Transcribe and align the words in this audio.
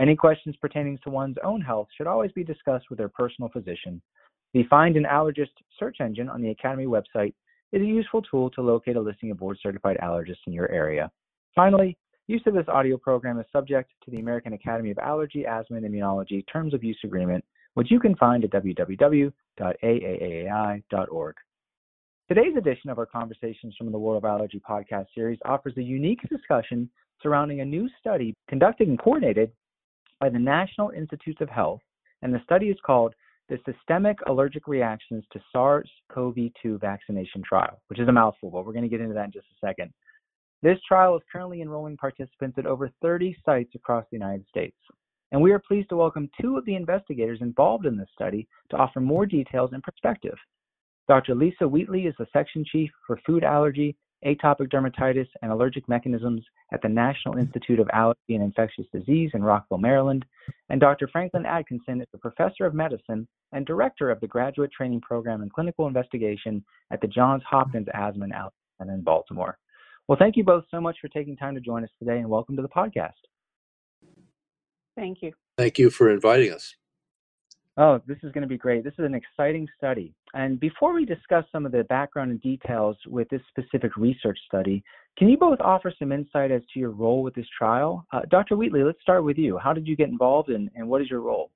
Any 0.00 0.16
questions 0.16 0.56
pertaining 0.56 0.98
to 1.04 1.10
one's 1.10 1.36
own 1.44 1.60
health 1.60 1.88
should 1.94 2.06
always 2.06 2.32
be 2.32 2.42
discussed 2.42 2.88
with 2.88 2.96
their 2.98 3.10
personal 3.10 3.50
physician. 3.50 4.00
The 4.54 4.64
Find 4.64 4.96
an 4.96 5.04
Allergist 5.04 5.50
search 5.78 5.98
engine 6.00 6.30
on 6.30 6.40
the 6.40 6.48
Academy 6.50 6.86
website 6.86 7.34
is 7.72 7.82
a 7.82 7.84
useful 7.84 8.22
tool 8.22 8.48
to 8.50 8.62
locate 8.62 8.96
a 8.96 9.00
listing 9.00 9.30
of 9.30 9.36
board 9.36 9.58
certified 9.62 9.98
allergists 10.02 10.46
in 10.46 10.54
your 10.54 10.70
area. 10.70 11.10
Finally, 11.54 11.98
use 12.28 12.42
of 12.46 12.54
this 12.54 12.66
audio 12.68 12.96
program 12.96 13.38
is 13.38 13.44
subject 13.52 13.92
to 14.02 14.10
the 14.10 14.20
American 14.20 14.54
Academy 14.54 14.90
of 14.90 14.98
Allergy, 14.98 15.44
Asthma, 15.44 15.76
and 15.76 15.86
Immunology 15.86 16.42
Terms 16.50 16.72
of 16.72 16.82
Use 16.82 16.98
Agreement, 17.04 17.44
which 17.74 17.90
you 17.90 18.00
can 18.00 18.16
find 18.16 18.42
at 18.42 18.50
www.aaai.org. 18.52 19.34
Today's 22.26 22.56
edition 22.56 22.88
of 22.88 22.98
our 22.98 23.06
Conversations 23.06 23.74
from 23.76 23.92
the 23.92 23.98
World 23.98 24.24
of 24.24 24.24
Allergy 24.24 24.62
podcast 24.66 25.08
series 25.14 25.38
offers 25.44 25.74
a 25.76 25.82
unique 25.82 26.22
discussion 26.30 26.88
surrounding 27.22 27.60
a 27.60 27.64
new 27.64 27.86
study 28.00 28.32
conducted 28.48 28.88
and 28.88 28.98
coordinated 28.98 29.52
by 30.20 30.28
the 30.28 30.38
National 30.38 30.90
Institutes 30.90 31.40
of 31.40 31.48
Health, 31.48 31.80
and 32.22 32.32
the 32.32 32.42
study 32.44 32.66
is 32.66 32.76
called 32.84 33.14
the 33.48 33.58
Systemic 33.64 34.18
Allergic 34.28 34.68
Reactions 34.68 35.24
to 35.32 35.40
SARS 35.50 35.90
CoV 36.12 36.36
2 36.62 36.78
Vaccination 36.78 37.42
Trial, 37.42 37.80
which 37.88 37.98
is 37.98 38.06
a 38.06 38.12
mouthful, 38.12 38.50
but 38.50 38.64
we're 38.64 38.72
going 38.72 38.84
to 38.84 38.88
get 38.88 39.00
into 39.00 39.14
that 39.14 39.24
in 39.24 39.32
just 39.32 39.46
a 39.46 39.66
second. 39.66 39.92
This 40.62 40.78
trial 40.86 41.16
is 41.16 41.22
currently 41.32 41.62
enrolling 41.62 41.96
participants 41.96 42.58
at 42.58 42.66
over 42.66 42.90
30 43.00 43.34
sites 43.44 43.74
across 43.74 44.04
the 44.10 44.16
United 44.18 44.44
States. 44.48 44.76
And 45.32 45.40
we 45.40 45.52
are 45.52 45.58
pleased 45.58 45.88
to 45.88 45.96
welcome 45.96 46.28
two 46.40 46.58
of 46.58 46.66
the 46.66 46.74
investigators 46.74 47.38
involved 47.40 47.86
in 47.86 47.96
this 47.96 48.08
study 48.14 48.46
to 48.70 48.76
offer 48.76 49.00
more 49.00 49.24
details 49.24 49.70
and 49.72 49.82
perspective. 49.82 50.36
Dr. 51.08 51.34
Lisa 51.34 51.66
Wheatley 51.66 52.06
is 52.06 52.14
the 52.18 52.26
section 52.32 52.64
chief 52.70 52.90
for 53.06 53.18
food 53.24 53.42
allergy, 53.42 53.96
atopic 54.24 54.68
dermatitis, 54.70 55.28
and 55.42 55.50
allergic 55.50 55.88
mechanisms 55.88 56.42
at 56.72 56.82
the 56.82 56.88
National 56.88 57.38
Institute 57.38 57.80
of 57.80 57.88
Allergy 57.92 58.18
and 58.34 58.42
Infectious 58.42 58.86
Disease 58.92 59.30
in 59.34 59.42
Rockville, 59.42 59.78
Maryland. 59.78 60.24
And 60.68 60.80
Dr. 60.80 61.08
Franklin 61.08 61.44
Adkinson 61.44 62.00
is 62.00 62.08
a 62.14 62.18
professor 62.18 62.66
of 62.66 62.74
medicine 62.74 63.26
and 63.52 63.66
director 63.66 64.10
of 64.10 64.20
the 64.20 64.26
graduate 64.26 64.70
training 64.72 65.00
program 65.00 65.42
in 65.42 65.50
clinical 65.50 65.86
investigation 65.86 66.64
at 66.92 67.00
the 67.00 67.08
Johns 67.08 67.42
Hopkins 67.48 67.88
Asthma 67.94 68.24
and 68.24 68.32
Allergy 68.32 68.54
Center 68.78 68.94
in 68.94 69.02
Baltimore. 69.02 69.58
Well, 70.08 70.18
thank 70.18 70.36
you 70.36 70.44
both 70.44 70.64
so 70.70 70.80
much 70.80 70.96
for 71.00 71.08
taking 71.08 71.36
time 71.36 71.54
to 71.54 71.60
join 71.60 71.84
us 71.84 71.90
today 71.98 72.18
and 72.18 72.28
welcome 72.28 72.56
to 72.56 72.62
the 72.62 72.68
podcast. 72.68 73.12
Thank 74.96 75.18
you. 75.22 75.32
Thank 75.56 75.78
you 75.78 75.88
for 75.90 76.10
inviting 76.10 76.52
us. 76.52 76.74
Oh, 77.82 77.98
this 78.06 78.18
is 78.22 78.30
going 78.32 78.42
to 78.42 78.48
be 78.48 78.58
great. 78.58 78.84
This 78.84 78.92
is 78.98 79.06
an 79.06 79.14
exciting 79.14 79.66
study. 79.78 80.12
And 80.34 80.60
before 80.60 80.92
we 80.92 81.06
discuss 81.06 81.46
some 81.50 81.64
of 81.64 81.72
the 81.72 81.84
background 81.84 82.30
and 82.30 82.38
details 82.42 82.94
with 83.06 83.26
this 83.30 83.40
specific 83.48 83.96
research 83.96 84.38
study, 84.46 84.84
can 85.16 85.30
you 85.30 85.38
both 85.38 85.58
offer 85.62 85.90
some 85.98 86.12
insight 86.12 86.50
as 86.50 86.60
to 86.74 86.78
your 86.78 86.90
role 86.90 87.22
with 87.22 87.34
this 87.34 87.46
trial? 87.56 88.06
Uh, 88.12 88.20
Dr. 88.30 88.58
Wheatley, 88.58 88.84
let's 88.84 89.00
start 89.00 89.24
with 89.24 89.38
you. 89.38 89.56
How 89.56 89.72
did 89.72 89.86
you 89.86 89.96
get 89.96 90.10
involved 90.10 90.50
and, 90.50 90.68
and 90.74 90.86
what 90.86 91.00
is 91.00 91.08
your 91.08 91.22
role? 91.22 91.50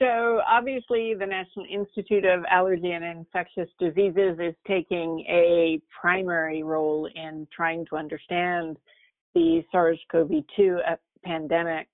So, 0.00 0.40
obviously, 0.48 1.12
the 1.12 1.26
National 1.26 1.66
Institute 1.70 2.24
of 2.24 2.42
Allergy 2.50 2.92
and 2.92 3.04
Infectious 3.04 3.68
Diseases 3.78 4.38
is 4.40 4.54
taking 4.66 5.26
a 5.28 5.78
primary 6.00 6.62
role 6.62 7.06
in 7.14 7.46
trying 7.54 7.84
to 7.90 7.96
understand 7.96 8.78
the 9.34 9.62
SARS 9.70 10.00
CoV 10.10 10.30
2 10.56 10.78
pandemic 11.22 11.88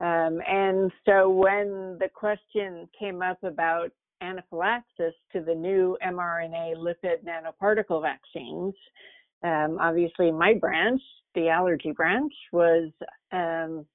um, 0.00 0.40
and 0.46 0.90
so 1.06 1.30
when 1.30 1.96
the 1.98 2.08
question 2.12 2.88
came 2.98 3.22
up 3.22 3.42
about 3.42 3.90
anaphylaxis 4.20 5.14
to 5.32 5.40
the 5.40 5.54
new 5.54 5.96
mRNA 6.06 6.76
lipid 6.76 7.24
nanoparticle 7.24 8.02
vaccines, 8.02 8.74
um, 9.42 9.78
obviously 9.80 10.30
my 10.30 10.54
branch, 10.54 11.00
the 11.34 11.48
allergy 11.48 11.92
branch, 11.92 12.32
was 12.52 12.90
um, 13.32 13.86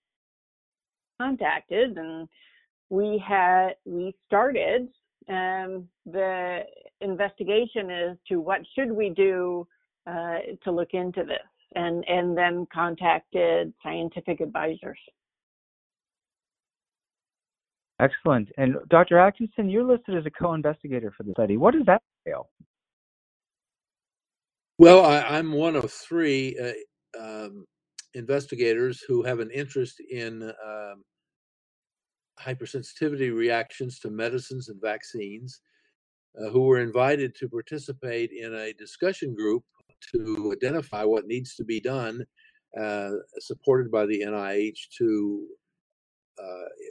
contacted 1.20 1.98
and 1.98 2.28
we 2.90 3.24
had 3.26 3.70
we 3.86 4.14
started 4.26 4.88
um, 5.30 5.88
the 6.06 6.62
investigation 7.00 7.92
as 7.92 8.18
to 8.28 8.42
what 8.42 8.62
should 8.76 8.92
we 8.92 9.10
do 9.10 9.68
uh, 10.08 10.40
to 10.64 10.72
look 10.72 10.94
into 10.94 11.24
this 11.24 11.38
and 11.76 12.04
and 12.08 12.36
then 12.36 12.68
contacted 12.74 13.72
scientific 13.84 14.42
advisors 14.42 15.00
Excellent. 18.02 18.50
And 18.58 18.78
Dr. 18.90 19.16
Adkinson, 19.16 19.72
you're 19.72 19.84
listed 19.84 20.18
as 20.18 20.26
a 20.26 20.32
co-investigator 20.32 21.14
for 21.16 21.22
the 21.22 21.34
study. 21.34 21.56
What 21.56 21.76
does 21.76 21.86
that 21.86 22.02
entail? 22.26 22.50
Well, 24.80 25.06
I, 25.06 25.38
am 25.38 25.52
one 25.52 25.76
of 25.76 25.92
three 25.92 26.58
uh, 26.58 27.22
um, 27.24 27.66
investigators 28.16 29.04
who 29.08 29.22
have 29.22 29.40
an 29.40 29.52
interest 29.52 30.02
in 30.10 30.52
um, 30.66 31.04
hypersensitivity 32.40 33.32
reactions 33.36 34.00
to 34.00 34.10
medicines 34.10 34.70
and 34.70 34.82
vaccines, 34.82 35.62
uh, 36.40 36.50
who 36.50 36.62
were 36.62 36.80
invited 36.80 37.36
to 37.36 37.50
participate 37.50 38.32
in 38.32 38.56
a 38.56 38.74
discussion 38.74 39.36
group 39.36 39.64
to 40.16 40.52
identify 40.52 41.04
what 41.04 41.28
needs 41.28 41.54
to 41.54 41.64
be 41.64 41.80
done, 41.80 42.26
uh, 42.80 43.12
supported 43.38 43.92
by 43.92 44.08
the 44.08 44.22
NIH, 44.22 44.90
to 44.98 45.46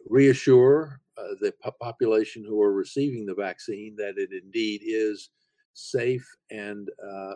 reassure 0.08 1.00
uh, 1.16 1.34
the 1.40 1.52
population 1.80 2.44
who 2.44 2.60
are 2.60 2.72
receiving 2.72 3.26
the 3.26 3.34
vaccine 3.34 3.94
that 3.96 4.14
it 4.16 4.30
indeed 4.32 4.80
is 4.84 5.30
safe 5.74 6.26
and 6.50 6.88
uh, 7.04 7.34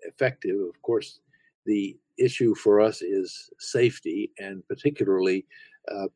effective. 0.00 0.56
Of 0.60 0.80
course, 0.82 1.20
the 1.66 1.96
issue 2.18 2.54
for 2.54 2.80
us 2.80 3.02
is 3.02 3.50
safety, 3.58 4.32
and 4.38 4.66
particularly 4.68 5.46
uh, 5.90 6.08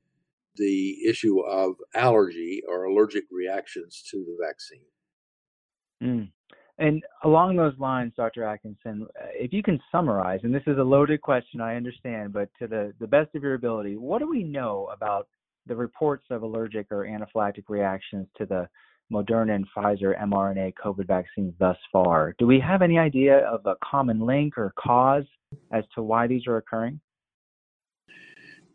the 0.56 1.04
issue 1.04 1.40
of 1.40 1.76
allergy 1.94 2.62
or 2.68 2.84
allergic 2.84 3.24
reactions 3.30 4.02
to 4.10 4.18
the 4.18 4.36
vaccine. 4.40 4.80
Mm. 6.02 6.30
And 6.78 7.02
along 7.24 7.56
those 7.56 7.76
lines, 7.78 8.12
Dr. 8.16 8.42
Adkinson, 8.42 9.02
uh, 9.02 9.26
if 9.34 9.52
you 9.52 9.62
can 9.62 9.80
summarize, 9.90 10.40
and 10.44 10.54
this 10.54 10.62
is 10.66 10.78
a 10.78 10.82
loaded 10.82 11.20
question, 11.20 11.60
I 11.60 11.74
understand, 11.74 12.32
but 12.32 12.48
to 12.60 12.68
the, 12.68 12.92
the 13.00 13.06
best 13.06 13.34
of 13.34 13.42
your 13.42 13.54
ability, 13.54 13.96
what 13.96 14.20
do 14.20 14.28
we 14.30 14.44
know 14.44 14.88
about 14.92 15.26
the 15.66 15.74
reports 15.74 16.24
of 16.30 16.42
allergic 16.42 16.86
or 16.92 17.04
anaphylactic 17.04 17.64
reactions 17.68 18.28
to 18.38 18.46
the 18.46 18.68
Moderna 19.12 19.56
and 19.56 19.66
Pfizer 19.76 20.16
mRNA 20.22 20.74
COVID 20.82 21.06
vaccines 21.08 21.52
thus 21.58 21.76
far? 21.92 22.36
Do 22.38 22.46
we 22.46 22.60
have 22.60 22.80
any 22.80 22.98
idea 22.98 23.38
of 23.38 23.66
a 23.66 23.74
common 23.84 24.20
link 24.20 24.56
or 24.56 24.72
cause 24.78 25.24
as 25.72 25.82
to 25.96 26.02
why 26.02 26.28
these 26.28 26.46
are 26.46 26.58
occurring? 26.58 27.00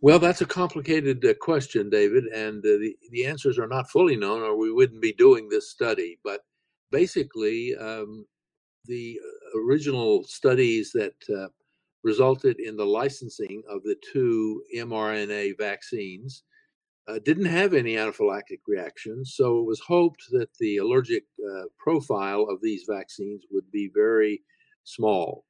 Well, 0.01 0.19
that's 0.19 0.41
a 0.41 0.45
complicated 0.45 1.23
uh, 1.23 1.35
question, 1.35 1.89
David, 1.89 2.25
and 2.25 2.59
uh, 2.59 2.67
the, 2.67 2.95
the 3.11 3.25
answers 3.25 3.57
are 3.57 3.67
not 3.67 3.89
fully 3.89 4.17
known, 4.17 4.41
or 4.41 4.57
we 4.57 4.69
wouldn't 4.69 5.01
be 5.01 5.13
doing 5.13 5.47
this 5.47 5.69
study. 5.69 6.19
But 6.21 6.41
basically, 6.93 7.75
um, 7.75 8.25
the 8.85 9.19
original 9.55 10.23
studies 10.23 10.91
that 10.93 11.15
uh, 11.35 11.47
resulted 12.03 12.59
in 12.59 12.77
the 12.77 12.85
licensing 12.85 13.63
of 13.67 13.83
the 13.83 13.95
two 14.13 14.61
mRNA 14.77 15.57
vaccines 15.57 16.43
uh, 17.07 17.19
didn't 17.25 17.45
have 17.45 17.73
any 17.73 17.95
anaphylactic 17.95 18.59
reactions. 18.67 19.33
So 19.35 19.59
it 19.59 19.65
was 19.65 19.81
hoped 19.81 20.23
that 20.31 20.49
the 20.59 20.77
allergic 20.77 21.23
uh, 21.39 21.63
profile 21.77 22.43
of 22.49 22.61
these 22.61 22.85
vaccines 22.87 23.43
would 23.51 23.69
be 23.71 23.89
very 23.93 24.41
small. 24.83 25.45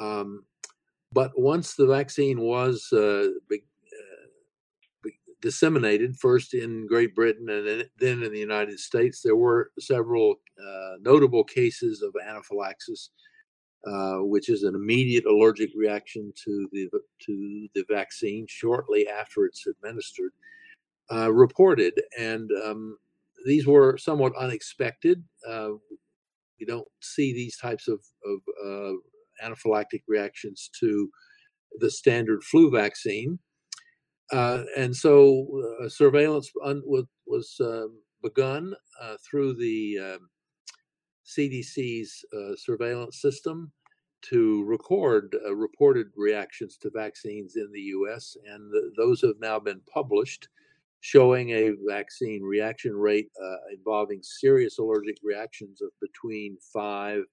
Um, 0.00 0.44
but 1.12 1.32
once 1.36 1.74
the 1.74 1.86
vaccine 1.86 2.40
was 2.40 2.92
uh, 2.92 3.28
disseminated 5.44 6.16
first 6.16 6.54
in 6.54 6.86
Great 6.86 7.14
Britain 7.14 7.50
and 7.50 7.84
then 7.98 8.22
in 8.22 8.32
the 8.32 8.38
United 8.38 8.80
States, 8.80 9.20
there 9.20 9.36
were 9.36 9.70
several 9.78 10.36
uh, 10.58 10.94
notable 11.02 11.44
cases 11.44 12.00
of 12.00 12.14
anaphylaxis, 12.26 13.10
uh, 13.86 14.20
which 14.20 14.48
is 14.48 14.62
an 14.62 14.74
immediate 14.74 15.26
allergic 15.26 15.68
reaction 15.76 16.32
to 16.42 16.66
the 16.72 16.88
to 17.26 17.68
the 17.74 17.84
vaccine 17.90 18.46
shortly 18.48 19.06
after 19.06 19.44
it's 19.44 19.66
administered, 19.66 20.32
uh, 21.12 21.30
reported, 21.30 21.92
and 22.18 22.50
um, 22.64 22.96
these 23.44 23.66
were 23.66 23.98
somewhat 23.98 24.32
unexpected. 24.40 25.22
Uh, 25.46 25.72
you 26.56 26.66
don't 26.66 26.88
see 27.02 27.34
these 27.34 27.58
types 27.58 27.86
of, 27.86 28.00
of 28.24 28.38
uh, 28.66 28.92
anaphylactic 29.46 30.04
reactions 30.08 30.70
to 30.80 31.10
the 31.80 31.90
standard 31.90 32.42
flu 32.42 32.70
vaccine. 32.70 33.38
Uh, 34.32 34.64
and 34.76 34.94
so 34.94 35.46
uh, 35.82 35.88
surveillance 35.88 36.50
un- 36.64 36.82
was, 37.26 37.56
um, 37.60 38.00
begun 38.22 38.74
uh, 39.02 39.16
through 39.28 39.54
the 39.54 39.98
um, 39.98 40.30
CDC's 41.26 42.24
surveillance 42.56 43.20
system 43.20 43.70
to 44.24 44.64
record 44.64 45.36
uh, 45.44 45.54
reported 45.54 46.06
reactions 46.16 46.78
to 46.78 46.90
vaccines 46.90 47.56
in 47.56 47.70
the 47.72 47.80
US, 47.80 48.36
and 48.46 48.72
those 48.96 49.20
have 49.20 49.38
now 49.38 49.58
been 49.58 49.80
published, 49.92 50.48
showing 51.00 51.50
a 51.50 51.72
vaccine 51.86 52.42
reaction 52.42 52.96
rate 52.96 53.28
uh, 53.42 53.56
involving 53.70 54.22
serious 54.22 54.78
allergic 54.78 55.18
reactions 55.22 55.82
of 55.82 55.90
between 56.00 56.56
5 56.72 57.24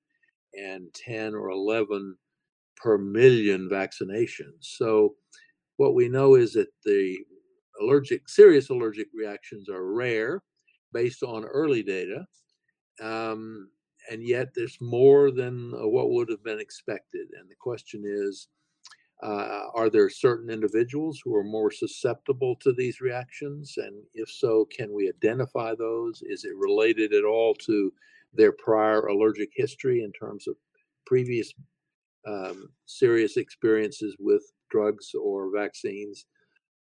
and 0.54 0.94
10 0.94 1.34
or 1.34 1.50
11 1.50 2.18
per 2.76 2.98
million 2.98 3.70
vaccinations. 3.70 4.58
So, 4.60 5.16
what 5.82 5.96
we 5.96 6.08
know 6.08 6.36
is 6.36 6.54
that 6.54 6.72
the 6.86 7.18
allergic, 7.82 8.30
serious 8.30 8.70
allergic 8.70 9.08
reactions 9.16 9.68
are 9.68 9.92
rare 9.92 10.44
based 10.94 11.24
on 11.24 11.44
early 11.44 11.82
data. 11.82 12.24
Um, 13.02 13.68
and 14.12 14.22
yet 14.22 14.50
there's 14.54 14.78
more 14.80 15.32
than 15.32 15.74
uh, 15.74 15.88
what 15.88 16.12
would 16.12 16.30
have 16.30 16.44
been 16.44 16.60
expected. 16.60 17.30
And 17.36 17.50
the 17.50 17.56
question 17.60 18.04
is 18.06 18.48
uh, 19.24 19.70
are 19.74 19.90
there 19.90 20.08
certain 20.08 20.52
individuals 20.52 21.20
who 21.24 21.36
are 21.36 21.44
more 21.44 21.72
susceptible 21.72 22.56
to 22.58 22.74
these 22.74 23.02
reactions? 23.02 23.74
And 23.78 24.04
if 24.14 24.30
so, 24.30 24.68
can 24.78 24.94
we 24.94 25.10
identify 25.10 25.74
those? 25.74 26.22
Is 26.22 26.46
it 26.46 26.56
related 26.58 27.12
at 27.12 27.24
all 27.24 27.56
to 27.66 27.92
their 28.36 28.52
prior 28.52 29.08
allergic 29.08 29.50
history 29.56 30.04
in 30.04 30.12
terms 30.12 30.48
of 30.48 30.56
previous 31.08 31.52
um, 32.28 32.70
serious 32.86 33.38
experiences 33.38 34.16
with 34.20 34.44
drugs 34.72 35.12
or 35.14 35.52
vaccines? 35.56 36.26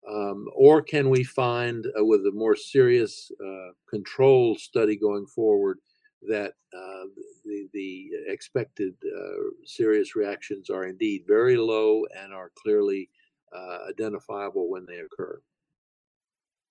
Um, 0.09 0.47
or 0.55 0.81
can 0.81 1.11
we 1.11 1.25
find, 1.25 1.87
uh, 1.87 2.05
with 2.05 2.21
a 2.27 2.33
more 2.33 2.57
serious 2.57 3.31
uh, 3.45 3.73
control 3.89 4.57
study 4.57 4.97
going 4.97 5.27
forward, 5.27 5.79
that 6.29 6.53
uh, 6.75 7.05
the, 7.45 7.69
the 7.73 8.11
expected 8.29 8.95
uh, 9.05 9.51
serious 9.65 10.17
reactions 10.17 10.71
are 10.71 10.85
indeed 10.85 11.25
very 11.27 11.57
low 11.57 12.05
and 12.19 12.33
are 12.33 12.51
clearly 12.63 13.09
uh, 13.55 13.79
identifiable 13.89 14.71
when 14.71 14.87
they 14.87 14.99
occur. 14.99 15.41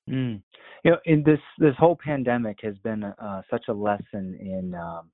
Mm. 0.10 0.42
You 0.84 0.92
know, 0.92 0.98
in 1.06 1.24
this 1.24 1.40
this 1.60 1.76
whole 1.78 1.96
pandemic 2.04 2.60
has 2.64 2.78
been 2.80 3.04
uh, 3.04 3.42
such 3.50 3.66
a 3.68 3.74
lesson 3.74 4.38
in 4.40 4.74
um, 4.74 5.12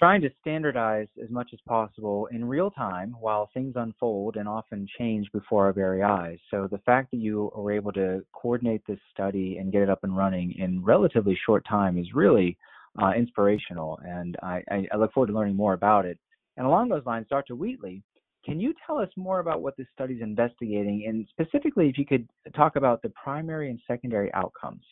trying 0.00 0.22
to 0.22 0.30
standardize 0.40 1.08
as 1.22 1.28
much 1.28 1.50
as 1.52 1.58
possible 1.68 2.26
in 2.32 2.42
real 2.42 2.70
time 2.70 3.14
while 3.20 3.50
things 3.52 3.74
unfold 3.76 4.36
and 4.36 4.48
often 4.48 4.88
change 4.98 5.30
before 5.30 5.66
our 5.66 5.74
very 5.74 6.02
eyes. 6.02 6.38
So 6.50 6.66
the 6.70 6.78
fact 6.78 7.10
that 7.10 7.18
you 7.18 7.52
were 7.54 7.70
able 7.70 7.92
to 7.92 8.24
coordinate 8.32 8.80
this 8.88 8.98
study 9.12 9.58
and 9.58 9.70
get 9.70 9.82
it 9.82 9.90
up 9.90 10.02
and 10.02 10.16
running 10.16 10.54
in 10.58 10.82
relatively 10.82 11.38
short 11.44 11.66
time 11.68 11.98
is 11.98 12.14
really 12.14 12.56
uh, 13.00 13.12
inspirational, 13.12 14.00
and 14.02 14.36
I, 14.42 14.64
I, 14.70 14.96
look 14.96 15.12
forward 15.12 15.28
to 15.28 15.32
learning 15.34 15.54
more 15.54 15.74
about 15.74 16.06
it. 16.06 16.18
And 16.56 16.66
along 16.66 16.88
those 16.88 17.06
lines, 17.06 17.26
Dr. 17.28 17.54
Wheatley, 17.54 18.02
can 18.44 18.58
you 18.58 18.74
tell 18.84 18.98
us 18.98 19.10
more 19.16 19.40
about 19.40 19.60
what 19.60 19.76
this 19.76 19.86
study 19.92 20.14
is 20.14 20.22
investigating, 20.22 21.04
and 21.06 21.26
specifically, 21.30 21.88
if 21.88 21.98
you 21.98 22.06
could 22.06 22.26
talk 22.56 22.76
about 22.76 23.02
the 23.02 23.10
primary 23.10 23.68
and 23.68 23.78
secondary 23.86 24.32
outcomes? 24.32 24.82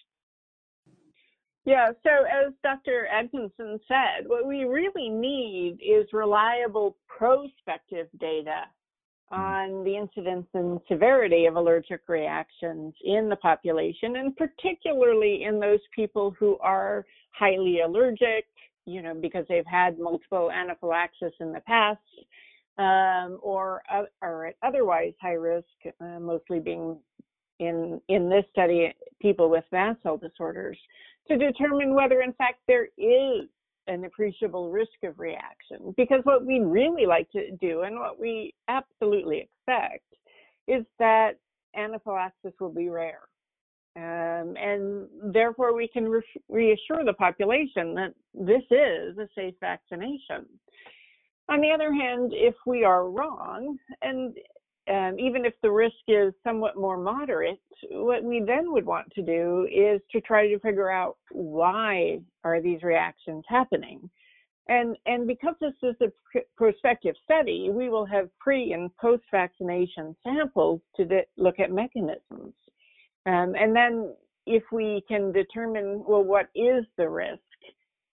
Yeah, 1.64 1.90
so 2.02 2.10
as 2.24 2.52
Dr. 2.62 3.06
Adkinson 3.12 3.78
said, 3.86 4.26
what 4.26 4.46
we 4.46 4.64
really 4.64 5.10
need 5.10 5.78
is 5.82 6.06
reliable 6.12 6.96
prospective 7.06 8.08
data 8.18 8.64
Mm. 9.32 9.38
on 9.38 9.84
the 9.84 9.96
incidence 9.96 10.46
and 10.54 10.80
severity 10.88 11.44
of 11.46 11.56
allergic 11.56 12.08
reactions 12.08 12.94
in 13.04 13.28
the 13.28 13.36
population, 13.36 14.16
and 14.16 14.34
particularly 14.36 15.44
in 15.44 15.60
those 15.60 15.80
people 15.94 16.30
who 16.38 16.56
are 16.60 17.04
highly 17.32 17.80
allergic, 17.80 18.46
you 18.86 19.02
know, 19.02 19.14
because 19.14 19.44
they've 19.48 19.66
had 19.66 19.98
multiple 19.98 20.50
anaphylaxis 20.50 21.32
in 21.40 21.52
the 21.52 21.60
past, 21.60 22.00
um, 22.78 23.38
or 23.42 23.82
uh, 23.92 24.04
are 24.22 24.46
at 24.46 24.56
otherwise 24.62 25.12
high 25.20 25.34
risk, 25.34 25.66
uh, 26.00 26.18
mostly 26.18 26.58
being 26.58 26.98
in 27.58 28.00
in 28.08 28.30
this 28.30 28.44
study 28.50 28.94
people 29.20 29.50
with 29.50 29.64
mast 29.72 30.02
cell 30.02 30.16
disorders, 30.16 30.78
to 31.28 31.36
determine 31.36 31.94
whether 31.94 32.22
in 32.22 32.32
fact 32.34 32.58
there 32.66 32.88
is 32.96 33.48
an 33.86 34.04
appreciable 34.04 34.70
risk 34.70 34.92
of 35.02 35.18
reaction. 35.18 35.94
Because 35.96 36.20
what 36.24 36.44
we 36.44 36.60
really 36.60 37.06
like 37.06 37.30
to 37.32 37.50
do 37.52 37.82
and 37.82 37.98
what 37.98 38.20
we 38.20 38.54
absolutely 38.68 39.48
expect 39.48 40.04
is 40.66 40.84
that 40.98 41.32
anaphylaxis 41.74 42.52
will 42.60 42.72
be 42.72 42.88
rare. 42.88 43.22
Um, 43.96 44.54
and 44.56 45.08
therefore, 45.32 45.74
we 45.74 45.88
can 45.88 46.08
re- 46.08 46.22
reassure 46.48 47.04
the 47.04 47.14
population 47.14 47.94
that 47.94 48.14
this 48.32 48.62
is 48.70 49.18
a 49.18 49.28
safe 49.34 49.54
vaccination. 49.60 50.46
On 51.48 51.60
the 51.60 51.70
other 51.70 51.92
hand, 51.92 52.32
if 52.34 52.54
we 52.66 52.84
are 52.84 53.10
wrong, 53.10 53.76
and 54.02 54.36
um, 54.88 55.18
even 55.18 55.44
if 55.44 55.54
the 55.62 55.70
risk 55.70 55.96
is 56.06 56.32
somewhat 56.42 56.76
more 56.76 56.96
moderate, 56.96 57.60
what 57.90 58.22
we 58.22 58.40
then 58.40 58.72
would 58.72 58.86
want 58.86 59.10
to 59.14 59.22
do 59.22 59.66
is 59.72 60.00
to 60.12 60.20
try 60.20 60.48
to 60.48 60.58
figure 60.60 60.90
out 60.90 61.16
why 61.30 62.18
are 62.44 62.60
these 62.60 62.82
reactions 62.82 63.44
happening. 63.48 64.08
And, 64.68 64.96
and 65.06 65.26
because 65.26 65.54
this 65.60 65.72
is 65.82 65.96
a 66.02 66.12
pr- 66.30 66.46
prospective 66.56 67.14
study, 67.24 67.70
we 67.70 67.88
will 67.88 68.04
have 68.06 68.28
pre 68.38 68.72
and 68.72 68.94
post 68.96 69.22
vaccination 69.30 70.14
samples 70.22 70.80
to 70.96 71.04
de- 71.04 71.26
look 71.36 71.58
at 71.58 71.70
mechanisms. 71.72 72.52
Um, 73.26 73.54
and 73.58 73.74
then 73.74 74.14
if 74.46 74.62
we 74.72 75.02
can 75.08 75.32
determine, 75.32 76.02
well, 76.06 76.22
what 76.22 76.48
is 76.54 76.84
the 76.96 77.08
risk, 77.08 77.40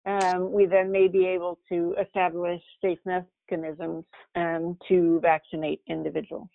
um, 0.06 0.52
we 0.52 0.66
then 0.66 0.92
may 0.92 1.08
be 1.08 1.26
able 1.26 1.58
to 1.68 1.94
establish 2.00 2.60
safe 2.82 2.98
mechanisms 3.04 4.04
um, 4.36 4.76
to 4.88 5.18
vaccinate 5.20 5.80
individuals. 5.88 6.48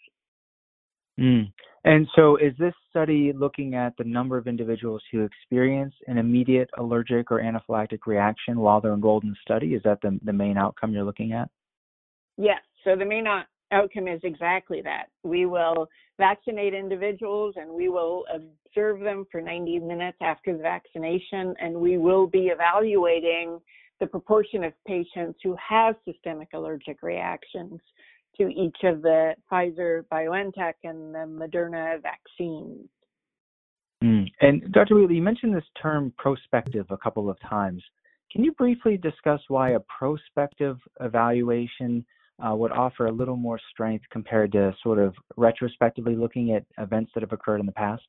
Mm. 1.19 1.51
And 1.86 2.07
so, 2.16 2.36
is 2.36 2.54
this 2.60 2.74
study 2.89 3.31
looking 3.33 3.74
at 3.74 3.94
the 3.98 4.04
number 4.04 4.38
of 4.38 4.48
individuals 4.48 5.01
who 5.12 5.24
experience 5.24 5.94
an 6.07 6.18
immediate 6.18 6.69
allergic 6.77 7.31
or 7.31 7.42
anaphylactic 7.42 8.00
reaction 8.06 8.60
while 8.60 8.81
they're 8.81 8.94
enrolled 8.94 9.24
in 9.24 9.30
the 9.30 9.36
study? 9.42 9.75
Is 9.75 9.81
that 9.83 10.01
the, 10.01 10.19
the 10.24 10.33
main 10.33 10.57
outcome 10.57 10.94
you're 10.94 11.06
looking 11.06 11.31
at? 11.31 11.50
Yes. 12.38 12.60
So, 12.83 12.95
the 12.98 13.06
main 13.06 13.25
outcome 13.71 14.07
is 14.07 14.19
exactly 14.24 14.81
that. 14.81 15.06
We 15.24 15.45
will 15.45 15.88
vaccinate 16.18 16.74
individuals 16.74 17.56
and 17.57 17.71
we 17.71 17.88
will 17.88 18.25
observe 18.33 18.99
them 18.99 19.26
for 19.31 19.42
90 19.42 19.80
minutes 19.80 20.18
after 20.21 20.56
the 20.56 20.61
vaccination, 20.64 21.56
and 21.61 21.76
we 21.76 21.97
will 21.97 22.28
be 22.28 22.47
evaluating 22.47 23.59
the 23.99 24.07
proportion 24.07 24.64
of 24.64 24.73
patients 24.85 25.40
who 25.44 25.56
have 25.66 25.95
systemic 26.06 26.49
allergic 26.54 27.04
reactions 27.04 27.80
to 28.40 28.48
each 28.48 28.78
of 28.84 29.02
the 29.02 29.34
Pfizer 29.52 30.04
BioNTech 30.12 30.74
and 30.84 31.14
the 31.14 31.19
Moderna 31.19 32.02
vaccines. 32.02 32.88
Mm. 34.04 34.31
And 34.42 34.72
Dr. 34.72 34.96
Wheatley, 34.96 35.16
you 35.16 35.22
mentioned 35.22 35.56
this 35.56 35.64
term 35.81 36.14
prospective 36.18 36.86
a 36.90 36.98
couple 36.98 37.30
of 37.30 37.38
times. 37.42 37.84
Can 38.31 38.44
you 38.44 38.54
briefly 38.54 38.98
discuss 38.98 39.42
why 39.48 39.72
a 39.72 39.80
prospective 39.81 40.78
evaluation 41.02 42.06
uh, 42.46 42.56
would 42.56 42.72
offer 42.72 43.08
a 43.08 43.12
little 43.12 43.36
more 43.36 43.60
strength 43.72 44.06
compared 44.12 44.52
to 44.54 44.74
sort 44.81 45.00
of 45.00 45.14
retrospectively 45.36 46.16
looking 46.16 46.54
at 46.54 46.64
events 46.78 47.12
that 47.14 47.22
have 47.22 47.34
occurred 47.34 47.60
in 47.60 47.66
the 47.66 47.72
past? 47.72 48.06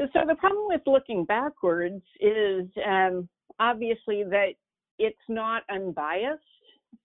So 0.00 0.20
the 0.26 0.34
problem 0.34 0.66
with 0.68 0.82
looking 0.86 1.24
backwards 1.24 2.02
is 2.20 2.66
um, 2.86 3.28
obviously 3.58 4.24
that 4.24 4.54
it's 4.98 5.16
not 5.28 5.62
unbiased. 5.70 6.42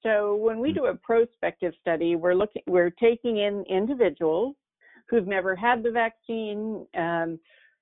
So 0.03 0.35
when 0.35 0.59
we 0.59 0.69
hmm. 0.69 0.75
do 0.75 0.85
a 0.87 0.95
prospective 0.95 1.73
study, 1.81 2.15
we're 2.15 2.35
looking, 2.35 2.63
we're 2.67 2.91
taking 2.91 3.37
in 3.37 3.63
individuals 3.69 4.55
who've 5.09 5.27
never 5.27 5.55
had 5.55 5.83
the 5.83 5.91
vaccine, 5.91 6.85
um, 6.95 7.39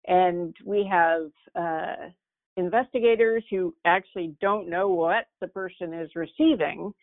and 0.07 0.55
we 0.65 0.89
have 0.89 1.29
uh, 1.55 2.09
investigators 2.55 3.43
who 3.49 3.75
actually 3.85 4.33
don't 4.39 4.69
know 4.69 4.87
what 4.87 5.25
the 5.41 5.47
person 5.47 5.93
is 5.93 6.09
receiving. 6.15 6.93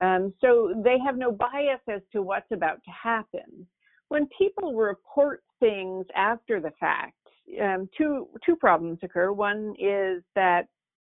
Um, 0.00 0.32
so 0.40 0.72
they 0.84 0.96
have 1.04 1.16
no 1.16 1.32
bias 1.32 1.80
as 1.88 2.02
to 2.12 2.22
what's 2.22 2.50
about 2.52 2.82
to 2.84 2.90
happen. 2.90 3.66
When 4.08 4.28
people 4.36 4.74
report 4.74 5.42
things 5.60 6.06
after 6.14 6.60
the 6.60 6.72
fact, 6.80 7.14
um, 7.62 7.88
two 7.96 8.28
two 8.44 8.56
problems 8.56 8.98
occur. 9.02 9.32
One 9.32 9.74
is 9.78 10.22
that 10.34 10.66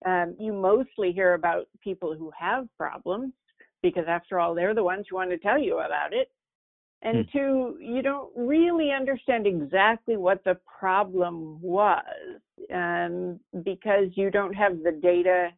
um, 0.04 0.36
you 0.38 0.52
mostly 0.52 1.12
hear 1.12 1.34
about 1.34 1.68
people 1.82 2.14
who 2.14 2.30
have 2.38 2.68
problems 2.76 3.32
because, 3.82 4.04
after 4.08 4.38
all, 4.38 4.54
they're 4.54 4.74
the 4.74 4.82
ones 4.82 5.06
who 5.08 5.16
want 5.16 5.30
to 5.30 5.38
tell 5.38 5.58
you 5.58 5.78
about 5.78 6.12
it. 6.12 6.30
And 7.02 7.26
hmm. 7.26 7.38
two, 7.38 7.78
you 7.80 8.02
don't 8.02 8.30
really 8.36 8.90
understand 8.90 9.46
exactly 9.46 10.16
what 10.16 10.42
the 10.44 10.58
problem 10.78 11.60
was 11.60 12.02
um, 12.72 13.38
because 13.62 14.08
you 14.14 14.30
don't 14.30 14.54
have 14.54 14.82
the 14.82 14.92
data 14.92 15.50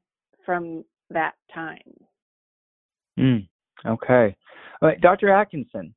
from 0.44 0.84
that 1.10 1.34
time. 1.52 1.78
Mm, 3.18 3.48
okay. 3.86 4.36
All 4.80 4.88
right, 4.88 5.00
Dr. 5.00 5.28
Adkinson, 5.28 5.92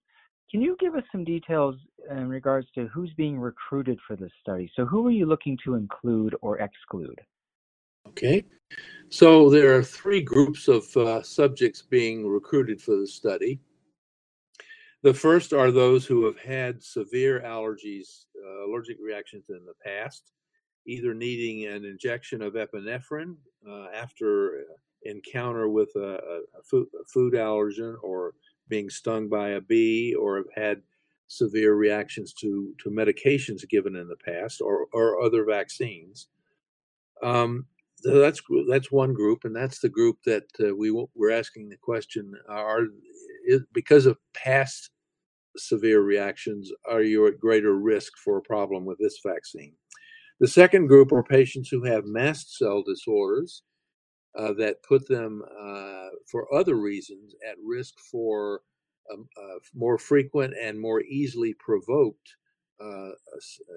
can 0.49 0.61
you 0.61 0.75
give 0.79 0.95
us 0.95 1.03
some 1.11 1.23
details 1.23 1.75
in 2.09 2.27
regards 2.27 2.67
to 2.75 2.87
who's 2.87 3.11
being 3.15 3.39
recruited 3.39 3.99
for 4.07 4.15
this 4.15 4.31
study. 4.41 4.71
So, 4.75 4.85
who 4.85 5.05
are 5.07 5.11
you 5.11 5.25
looking 5.25 5.57
to 5.65 5.75
include 5.75 6.35
or 6.41 6.59
exclude? 6.59 7.19
Okay, 8.11 8.43
so 9.07 9.49
there 9.49 9.73
are 9.73 9.81
three 9.81 10.21
groups 10.21 10.67
of 10.67 10.85
uh, 10.97 11.23
subjects 11.23 11.81
being 11.81 12.27
recruited 12.27 12.81
for 12.81 12.97
the 12.97 13.07
study. 13.07 13.57
The 15.01 15.13
first 15.13 15.53
are 15.53 15.71
those 15.71 16.05
who 16.05 16.25
have 16.25 16.37
had 16.37 16.83
severe 16.83 17.41
allergies, 17.45 18.25
uh, 18.35 18.65
allergic 18.65 18.97
reactions 19.01 19.45
in 19.49 19.65
the 19.65 19.73
past, 19.83 20.33
either 20.85 21.13
needing 21.13 21.65
an 21.67 21.85
injection 21.85 22.41
of 22.41 22.55
epinephrine 22.55 23.37
uh, 23.67 23.87
after 23.95 24.65
encounter 25.03 25.69
with 25.69 25.95
a, 25.95 26.19
a, 26.59 26.63
food, 26.63 26.87
a, 26.99 27.05
food, 27.05 27.33
allergen 27.33 27.95
or 28.03 28.33
being 28.67 28.89
stung 28.89 29.29
by 29.29 29.51
a 29.51 29.61
bee 29.61 30.13
or 30.15 30.35
have 30.35 30.51
had 30.53 30.81
severe 31.27 31.75
reactions 31.75 32.33
to, 32.33 32.73
to 32.77 32.89
medications 32.89 33.67
given 33.69 33.95
in 33.95 34.09
the 34.09 34.17
past 34.17 34.59
or, 34.59 34.87
or 34.91 35.23
other 35.23 35.45
vaccines. 35.45 36.27
Um, 37.23 37.65
that's 38.03 38.41
that's 38.69 38.91
one 38.91 39.13
group, 39.13 39.43
and 39.43 39.55
that's 39.55 39.79
the 39.79 39.89
group 39.89 40.17
that 40.25 40.43
uh, 40.59 40.75
we 40.75 40.91
we're 41.15 41.31
asking 41.31 41.69
the 41.69 41.77
question: 41.77 42.33
Are 42.49 42.87
is, 43.45 43.61
because 43.73 44.05
of 44.05 44.17
past 44.33 44.89
severe 45.57 46.01
reactions, 46.01 46.71
are 46.89 47.01
you 47.01 47.27
at 47.27 47.39
greater 47.39 47.77
risk 47.77 48.13
for 48.23 48.37
a 48.37 48.41
problem 48.41 48.85
with 48.85 48.97
this 48.99 49.19
vaccine? 49.25 49.73
The 50.39 50.47
second 50.47 50.87
group 50.87 51.11
are 51.11 51.23
patients 51.23 51.69
who 51.69 51.83
have 51.83 52.05
mast 52.05 52.57
cell 52.57 52.83
disorders 52.83 53.63
uh, 54.37 54.53
that 54.53 54.81
put 54.83 55.07
them, 55.07 55.43
uh, 55.59 56.07
for 56.31 56.53
other 56.53 56.75
reasons, 56.75 57.35
at 57.47 57.57
risk 57.63 57.95
for 58.11 58.61
um, 59.13 59.27
uh, 59.37 59.59
more 59.75 59.97
frequent 59.97 60.53
and 60.59 60.79
more 60.79 61.01
easily 61.01 61.53
provoked 61.59 62.35
uh, 62.79 63.09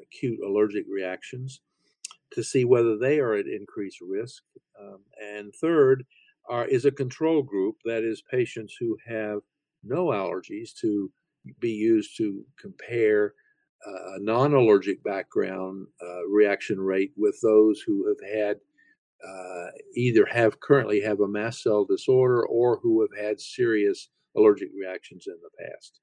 acute 0.00 0.38
allergic 0.46 0.84
reactions 0.88 1.60
to 2.34 2.42
see 2.42 2.64
whether 2.64 2.98
they 2.98 3.18
are 3.18 3.34
at 3.34 3.46
increased 3.46 4.00
risk. 4.00 4.42
Um, 4.80 4.98
and 5.22 5.54
third 5.54 6.04
are, 6.48 6.66
is 6.66 6.84
a 6.84 6.90
control 6.90 7.42
group, 7.42 7.76
that 7.84 8.04
is, 8.04 8.22
patients 8.30 8.76
who 8.78 8.96
have 9.06 9.40
no 9.82 10.06
allergies 10.06 10.70
to 10.80 11.10
be 11.60 11.70
used 11.70 12.16
to 12.16 12.44
compare 12.60 13.34
uh, 13.86 14.16
a 14.16 14.18
non 14.20 14.54
allergic 14.54 15.02
background 15.04 15.86
uh, 16.02 16.26
reaction 16.26 16.80
rate 16.80 17.12
with 17.16 17.38
those 17.42 17.80
who 17.86 18.08
have 18.08 18.30
had 18.32 18.56
uh, 19.26 19.66
either 19.94 20.26
have 20.26 20.60
currently 20.60 21.00
have 21.00 21.20
a 21.20 21.28
mast 21.28 21.62
cell 21.62 21.84
disorder 21.84 22.44
or 22.46 22.78
who 22.82 23.00
have 23.00 23.24
had 23.24 23.40
serious 23.40 24.08
allergic 24.36 24.68
reactions 24.78 25.26
in 25.26 25.36
the 25.42 25.64
past. 25.64 26.00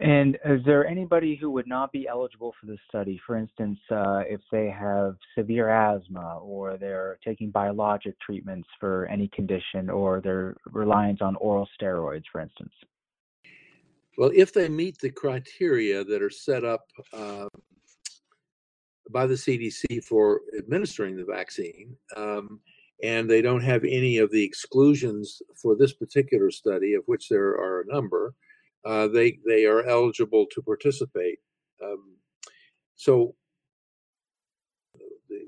And 0.00 0.36
is 0.44 0.60
there 0.64 0.84
anybody 0.86 1.36
who 1.36 1.50
would 1.52 1.68
not 1.68 1.92
be 1.92 2.08
eligible 2.08 2.52
for 2.60 2.66
this 2.66 2.80
study? 2.88 3.20
For 3.24 3.36
instance, 3.36 3.78
uh, 3.90 4.22
if 4.28 4.40
they 4.50 4.68
have 4.68 5.16
severe 5.38 5.68
asthma 5.68 6.38
or 6.42 6.76
they're 6.76 7.18
taking 7.24 7.50
biologic 7.50 8.18
treatments 8.18 8.68
for 8.80 9.06
any 9.06 9.28
condition 9.28 9.88
or 9.88 10.20
they're 10.20 10.56
reliant 10.66 11.22
on 11.22 11.36
oral 11.36 11.68
steroids, 11.80 12.24
for 12.32 12.40
instance? 12.40 12.72
Well, 14.18 14.32
if 14.34 14.52
they 14.52 14.68
meet 14.68 14.98
the 14.98 15.10
criteria 15.10 16.02
that 16.02 16.22
are 16.22 16.30
set 16.30 16.64
up 16.64 16.86
uh, 17.12 17.46
by 19.10 19.26
the 19.26 19.34
CDC 19.34 20.02
for 20.04 20.40
administering 20.58 21.16
the 21.16 21.24
vaccine, 21.24 21.96
um, 22.16 22.60
and 23.02 23.28
they 23.28 23.42
don't 23.42 23.62
have 23.62 23.84
any 23.84 24.18
of 24.18 24.30
the 24.32 24.42
exclusions 24.42 25.40
for 25.60 25.76
this 25.76 25.92
particular 25.92 26.50
study, 26.50 26.94
of 26.94 27.04
which 27.06 27.28
there 27.28 27.50
are 27.50 27.82
a 27.82 27.92
number, 27.92 28.34
uh, 28.84 29.08
they 29.08 29.38
they 29.46 29.64
are 29.64 29.84
eligible 29.84 30.46
to 30.52 30.62
participate. 30.62 31.38
Um, 31.82 32.16
so, 32.96 33.34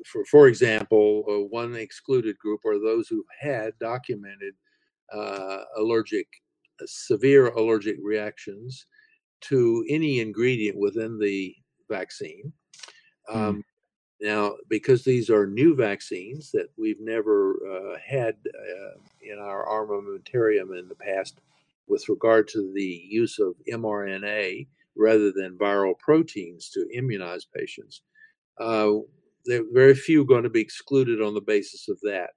for 0.06 0.24
for 0.24 0.48
example, 0.48 1.24
uh, 1.28 1.46
one 1.48 1.74
excluded 1.74 2.38
group 2.38 2.60
are 2.64 2.78
those 2.78 3.08
who've 3.08 3.24
had 3.40 3.72
documented 3.80 4.54
uh, 5.12 5.58
allergic, 5.76 6.26
severe 6.84 7.48
allergic 7.48 7.96
reactions 8.02 8.86
to 9.42 9.84
any 9.88 10.20
ingredient 10.20 10.78
within 10.78 11.18
the 11.18 11.54
vaccine. 11.90 12.52
Hmm. 13.28 13.38
Um, 13.38 13.56
mm. 13.56 13.62
Now, 14.18 14.54
because 14.70 15.04
these 15.04 15.28
are 15.28 15.46
new 15.46 15.76
vaccines 15.76 16.50
that 16.52 16.68
we've 16.78 17.00
never 17.00 17.52
uh, 17.70 17.98
had 18.02 18.36
uh, 18.46 18.98
in 19.20 19.38
our 19.38 19.66
armamentarium 19.66 20.78
in 20.78 20.88
the 20.88 20.94
past, 20.94 21.38
with 21.88 22.08
regard 22.08 22.48
to 22.48 22.72
the 22.74 23.06
use 23.08 23.38
of 23.38 23.54
mRNA 23.70 24.66
rather 24.96 25.32
than 25.32 25.58
viral 25.58 25.98
proteins 25.98 26.70
to 26.70 26.86
immunize 26.92 27.46
patients, 27.54 28.02
uh, 28.60 28.92
there 29.44 29.60
are 29.60 29.72
very 29.72 29.94
few 29.94 30.24
going 30.24 30.42
to 30.42 30.50
be 30.50 30.60
excluded 30.60 31.20
on 31.20 31.34
the 31.34 31.40
basis 31.40 31.88
of 31.88 31.98
that. 32.02 32.30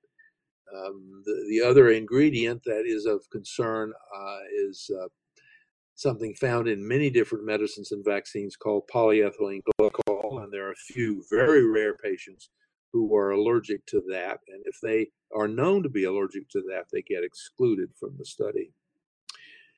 Um, 0.75 1.23
the, 1.25 1.45
the, 1.49 1.67
other 1.67 1.89
ingredient 1.89 2.61
that 2.65 2.83
is 2.85 3.05
of 3.05 3.27
concern 3.31 3.91
uh, 4.15 4.37
is 4.67 4.89
uh, 5.01 5.07
something 5.95 6.35
found 6.35 6.67
in 6.67 6.87
many 6.87 7.09
different 7.09 7.43
medicines 7.43 7.91
and 7.91 8.05
vaccines 8.05 8.55
called 8.55 8.83
polyethylene 8.93 9.61
glycol, 9.81 10.43
and 10.43 10.53
there 10.53 10.67
are 10.67 10.71
a 10.71 10.93
few 10.93 11.23
very 11.31 11.67
rare 11.67 11.95
patients 11.95 12.49
who 12.93 13.15
are 13.15 13.31
allergic 13.31 13.85
to 13.87 14.01
that. 14.09 14.39
And 14.47 14.63
if 14.65 14.75
they 14.81 15.07
are 15.35 15.47
known 15.47 15.83
to 15.83 15.89
be 15.89 16.05
allergic 16.05 16.49
to 16.49 16.61
that, 16.69 16.85
they 16.91 17.01
get 17.01 17.23
excluded 17.23 17.89
from 17.99 18.15
the 18.17 18.25
study. 18.25 18.71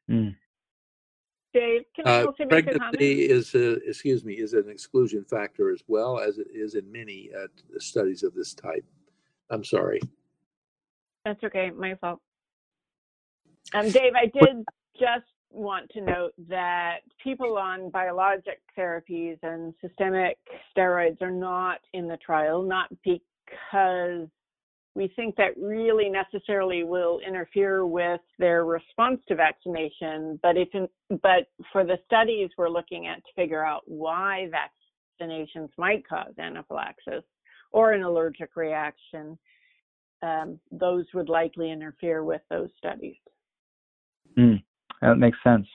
Mm. 0.10 0.36
Dave, 1.54 1.82
can 1.96 2.08
I 2.08 2.22
uh, 2.22 2.32
make 2.40 2.68
a 2.68 2.80
comment? 2.80 2.96
Pregnancy 2.96 3.22
is, 3.24 3.54
a, 3.56 3.74
excuse 3.88 4.24
me, 4.24 4.36
is 4.36 4.54
an 4.54 4.70
exclusion 4.70 5.26
factor 5.26 5.70
as 5.72 5.84
well 5.88 6.20
as 6.20 6.38
it 6.38 6.48
is 6.54 6.76
in 6.76 6.90
many 6.92 7.30
uh, 7.38 7.48
studies 7.78 8.24
of 8.24 8.34
this 8.34 8.54
type. 8.54 8.86
I'm 9.50 9.64
sorry. 9.64 10.00
That's 11.26 11.44
okay, 11.44 11.70
my 11.72 11.96
fault. 11.96 12.20
Um, 13.74 13.90
Dave, 13.90 14.14
I 14.16 14.26
did 14.26 14.64
just 15.00 15.26
want 15.52 15.90
to 15.92 16.02
note 16.02 16.32
that 16.48 17.00
people 17.24 17.58
on 17.58 17.90
biologic 17.90 18.62
therapies 18.78 19.38
and 19.44 19.74
systemic 19.82 20.38
steroids 20.76 21.22
are 21.22 21.32
not 21.32 21.80
in 21.94 22.08
the 22.08 22.18
trial, 22.18 22.64
not 22.64 22.88
because 23.04 24.28
we 24.94 25.08
think 25.16 25.36
that 25.38 25.58
really 25.58 26.10
necessarily 26.10 26.84
will 26.84 27.20
interfere 27.26 27.86
with 27.86 28.20
their 28.40 28.66
response 28.66 29.22
to 29.28 29.36
vaccination. 29.36 30.40
But 30.44 30.58
if, 30.58 30.68
in, 30.74 30.88
but 31.22 31.48
for 31.72 31.86
the 31.86 31.98
studies 32.06 32.50
we're 32.58 32.70
looking 32.70 33.08
at 33.08 33.18
to 33.18 33.34
figure 33.36 33.66
out 33.66 33.84
why 33.86 34.50
vaccinations 35.22 35.70
might 35.78 36.08
cause 36.08 36.34
anaphylaxis 36.38 37.24
or 37.72 37.94
an 37.94 38.04
allergic 38.04 38.56
reaction, 38.58 39.38
um, 40.24 40.60
those 40.72 41.06
would 41.14 41.30
likely 41.30 41.72
interfere 41.72 42.24
with 42.24 42.42
those 42.50 42.70
studies. 42.78 43.16
Mm, 44.38 44.62
that 45.02 45.18
makes 45.18 45.38
sense. 45.44 45.68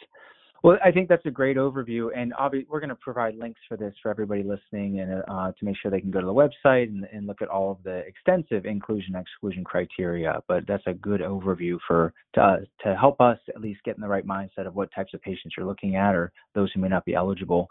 Well, 0.67 0.79
I 0.85 0.91
think 0.91 1.09
that's 1.09 1.25
a 1.27 1.31
great 1.31 1.57
overview, 1.57 2.09
and 2.13 2.35
obviously 2.37 2.67
we're 2.69 2.81
going 2.81 2.89
to 2.89 2.97
provide 2.97 3.37
links 3.37 3.61
for 3.69 3.77
this 3.77 3.95
for 4.03 4.11
everybody 4.11 4.43
listening, 4.43 4.99
and 4.99 5.23
uh, 5.29 5.53
to 5.53 5.65
make 5.65 5.77
sure 5.81 5.93
they 5.93 6.01
can 6.01 6.11
go 6.11 6.19
to 6.21 6.27
the 6.27 6.35
website 6.35 6.89
and, 6.89 7.07
and, 7.13 7.29
look 7.29 7.41
at 7.41 7.47
all 7.47 7.71
of 7.71 7.81
the 7.85 7.99
extensive 7.99 8.67
inclusion 8.67 9.15
exclusion 9.15 9.63
criteria. 9.63 10.41
But 10.49 10.65
that's 10.67 10.83
a 10.89 10.95
good 10.95 11.21
overview 11.21 11.79
for 11.87 12.13
to, 12.35 12.41
uh, 12.41 12.57
to 12.83 12.97
help 12.97 13.21
us 13.21 13.39
at 13.55 13.61
least 13.61 13.85
get 13.85 13.95
in 13.95 14.01
the 14.01 14.09
right 14.09 14.27
mindset 14.27 14.67
of 14.67 14.75
what 14.75 14.93
types 14.93 15.15
of 15.15 15.23
patients 15.23 15.55
you're 15.57 15.67
looking 15.67 15.95
at, 15.95 16.17
or 16.17 16.33
those 16.57 16.73
who 16.75 16.81
may 16.81 16.89
not 16.89 17.05
be 17.05 17.15
eligible. 17.15 17.69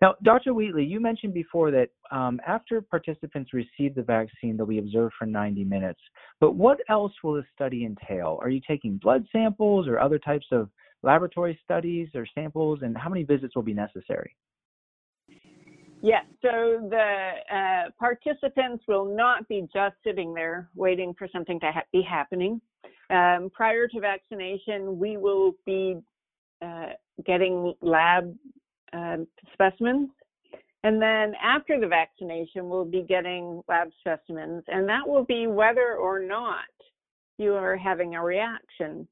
Now, 0.00 0.14
Dr. 0.22 0.54
Wheatley, 0.54 0.84
you 0.84 0.98
mentioned 0.98 1.34
before 1.34 1.70
that 1.72 1.90
um, 2.10 2.40
after 2.46 2.80
participants 2.80 3.52
receive 3.52 3.94
the 3.94 4.02
vaccine, 4.02 4.56
they'll 4.56 4.64
be 4.64 4.78
observed 4.78 5.12
for 5.18 5.26
90 5.26 5.64
minutes. 5.64 6.00
But 6.40 6.54
what 6.54 6.78
else 6.88 7.12
will 7.22 7.34
the 7.34 7.44
study 7.54 7.84
entail? 7.84 8.38
Are 8.40 8.48
you 8.48 8.62
taking 8.66 8.96
blood 8.96 9.26
samples 9.30 9.86
or 9.86 10.00
other 10.00 10.18
types 10.18 10.46
of 10.52 10.70
laboratory 11.02 11.58
studies 11.64 12.08
or 12.14 12.26
samples, 12.34 12.80
and 12.82 12.96
how 12.96 13.08
many 13.08 13.22
visits 13.22 13.54
will 13.54 13.62
be 13.62 13.74
necessary? 13.74 14.34
Yes, 16.02 16.24
so 16.40 16.88
the 16.88 17.30
uh, 17.54 17.90
participants 17.98 18.84
will 18.88 19.04
not 19.04 19.46
be 19.48 19.68
just 19.72 19.96
sitting 20.02 20.32
there 20.32 20.70
waiting 20.74 21.14
for 21.18 21.28
something 21.30 21.60
to 21.60 21.70
ha- 21.70 21.82
be 21.92 22.02
happening. 22.02 22.60
Um, 23.10 23.50
prior 23.52 23.86
to 23.88 24.00
vaccination, 24.00 24.98
we 24.98 25.18
will 25.18 25.52
be 25.66 25.96
uh, 26.62 26.90
getting 27.26 27.74
lab 27.82 28.34
uh, 28.94 29.18
specimens. 29.52 30.08
And 30.84 31.02
then 31.02 31.34
after 31.42 31.78
the 31.78 31.86
vaccination, 31.86 32.70
we'll 32.70 32.86
be 32.86 33.02
getting 33.02 33.62
lab 33.68 33.90
specimens, 34.00 34.64
and 34.68 34.88
that 34.88 35.06
will 35.06 35.24
be 35.24 35.46
whether 35.46 35.96
or 35.96 36.18
not 36.20 36.64
you 37.36 37.52
are 37.54 37.76
having 37.76 38.14
a 38.14 38.22
reaction 38.22 39.06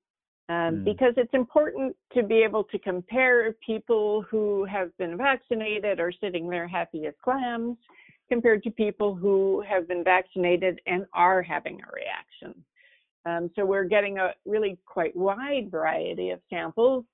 um, 0.48 0.76
mm. 0.76 0.84
because 0.84 1.14
it's 1.16 1.34
important 1.34 1.94
to 2.14 2.22
be 2.22 2.42
able 2.42 2.64
to 2.64 2.78
compare 2.78 3.52
people 3.64 4.22
who 4.30 4.64
have 4.64 4.96
been 4.96 5.16
vaccinated 5.16 6.00
or 6.00 6.12
sitting 6.12 6.48
there 6.48 6.66
happy 6.66 7.06
as 7.06 7.14
clams 7.22 7.76
compared 8.28 8.62
to 8.62 8.70
people 8.70 9.14
who 9.14 9.62
have 9.68 9.88
been 9.88 10.04
vaccinated 10.04 10.80
and 10.86 11.06
are 11.14 11.42
having 11.42 11.80
a 11.80 11.92
reaction. 11.92 12.64
Um, 13.26 13.50
so 13.56 13.64
we're 13.64 13.84
getting 13.84 14.18
a 14.18 14.32
really 14.46 14.78
quite 14.86 15.14
wide 15.16 15.70
variety 15.70 16.30
of 16.30 16.40
samples, 16.48 17.04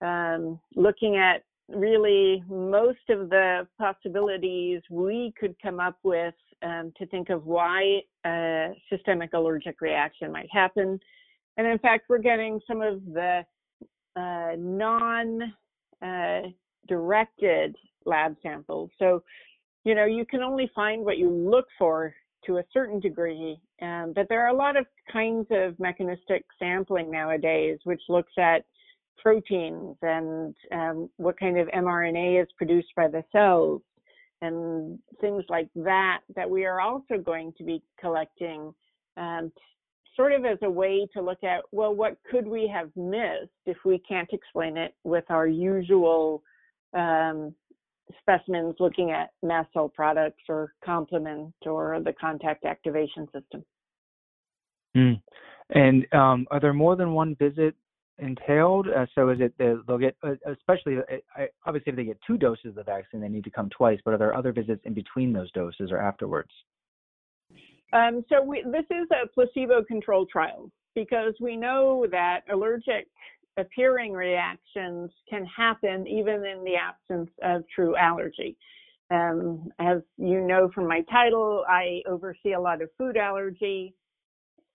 um, 0.00 0.58
looking 0.74 1.16
at 1.16 1.44
really 1.68 2.42
most 2.48 3.08
of 3.08 3.30
the 3.30 3.66
possibilities 3.78 4.82
we 4.90 5.32
could 5.38 5.54
come 5.62 5.78
up 5.80 5.98
with 6.02 6.34
um, 6.62 6.92
to 6.96 7.06
think 7.06 7.30
of 7.30 7.46
why 7.46 8.00
a 8.26 8.70
systemic 8.90 9.30
allergic 9.34 9.80
reaction 9.80 10.32
might 10.32 10.48
happen. 10.50 10.98
And 11.56 11.66
in 11.66 11.78
fact, 11.78 12.04
we're 12.08 12.18
getting 12.18 12.60
some 12.66 12.80
of 12.80 13.04
the 13.04 13.44
uh, 14.16 14.52
non 14.56 15.54
uh, 16.02 16.40
directed 16.88 17.76
lab 18.04 18.36
samples. 18.42 18.90
So, 18.98 19.22
you 19.84 19.94
know, 19.94 20.04
you 20.04 20.24
can 20.24 20.42
only 20.42 20.70
find 20.74 21.04
what 21.04 21.18
you 21.18 21.30
look 21.30 21.66
for 21.78 22.14
to 22.46 22.58
a 22.58 22.64
certain 22.72 22.98
degree, 22.98 23.56
um, 23.80 24.12
but 24.14 24.26
there 24.28 24.44
are 24.44 24.48
a 24.48 24.56
lot 24.56 24.76
of 24.76 24.84
kinds 25.12 25.46
of 25.50 25.78
mechanistic 25.78 26.44
sampling 26.58 27.10
nowadays, 27.10 27.78
which 27.84 28.02
looks 28.08 28.32
at 28.36 28.64
proteins 29.22 29.96
and 30.02 30.54
um, 30.72 31.08
what 31.16 31.38
kind 31.38 31.56
of 31.56 31.68
mRNA 31.68 32.42
is 32.42 32.48
produced 32.56 32.88
by 32.96 33.06
the 33.06 33.22
cells 33.30 33.80
and 34.40 34.98
things 35.20 35.44
like 35.48 35.68
that, 35.76 36.20
that 36.34 36.50
we 36.50 36.64
are 36.64 36.80
also 36.80 37.16
going 37.24 37.52
to 37.56 37.62
be 37.62 37.80
collecting 38.00 38.74
um, 39.16 39.52
sort 40.16 40.32
of 40.32 40.44
as 40.44 40.58
a 40.62 40.70
way 40.70 41.06
to 41.14 41.22
look 41.22 41.42
at, 41.42 41.62
well, 41.72 41.94
what 41.94 42.16
could 42.30 42.46
we 42.46 42.70
have 42.72 42.90
missed 42.96 43.50
if 43.66 43.76
we 43.84 43.98
can't 43.98 44.28
explain 44.32 44.76
it 44.76 44.94
with 45.04 45.24
our 45.30 45.46
usual 45.46 46.42
um, 46.94 47.54
specimens 48.20 48.74
looking 48.78 49.10
at 49.10 49.30
mast 49.42 49.72
cell 49.72 49.88
products 49.88 50.42
or 50.48 50.74
complement 50.84 51.54
or 51.66 51.98
the 52.04 52.12
contact 52.12 52.64
activation 52.64 53.26
system. 53.26 53.64
Mm. 54.96 55.22
And 55.70 56.06
um, 56.12 56.46
are 56.50 56.60
there 56.60 56.72
more 56.72 56.96
than 56.96 57.12
one 57.12 57.34
visit 57.36 57.74
entailed? 58.18 58.88
Uh, 58.88 59.06
so 59.14 59.30
is 59.30 59.38
it 59.40 59.54
they'll 59.58 59.98
get, 59.98 60.16
uh, 60.22 60.34
especially 60.46 60.98
uh, 60.98 61.42
obviously 61.64 61.90
if 61.90 61.96
they 61.96 62.04
get 62.04 62.18
two 62.26 62.36
doses 62.36 62.66
of 62.66 62.74
the 62.74 62.82
vaccine, 62.84 63.20
they 63.20 63.28
need 63.28 63.44
to 63.44 63.50
come 63.50 63.70
twice. 63.70 63.98
But 64.04 64.14
are 64.14 64.18
there 64.18 64.36
other 64.36 64.52
visits 64.52 64.82
in 64.84 64.94
between 64.94 65.32
those 65.32 65.50
doses 65.52 65.90
or 65.90 65.98
afterwards? 65.98 66.50
Um, 67.92 68.24
so 68.28 68.42
we, 68.42 68.62
this 68.62 68.86
is 68.90 69.08
a 69.10 69.26
placebo-controlled 69.28 70.30
trial 70.30 70.70
because 70.94 71.34
we 71.40 71.56
know 71.56 72.06
that 72.10 72.40
allergic 72.50 73.08
appearing 73.58 74.12
reactions 74.12 75.10
can 75.28 75.44
happen 75.44 76.06
even 76.06 76.44
in 76.46 76.64
the 76.64 76.74
absence 76.76 77.30
of 77.42 77.64
true 77.74 77.94
allergy. 77.96 78.56
Um, 79.10 79.68
as 79.78 79.98
you 80.16 80.40
know 80.40 80.70
from 80.74 80.88
my 80.88 81.02
title, 81.10 81.64
I 81.68 82.00
oversee 82.08 82.54
a 82.54 82.60
lot 82.60 82.80
of 82.80 82.88
food 82.96 83.18
allergy 83.18 83.94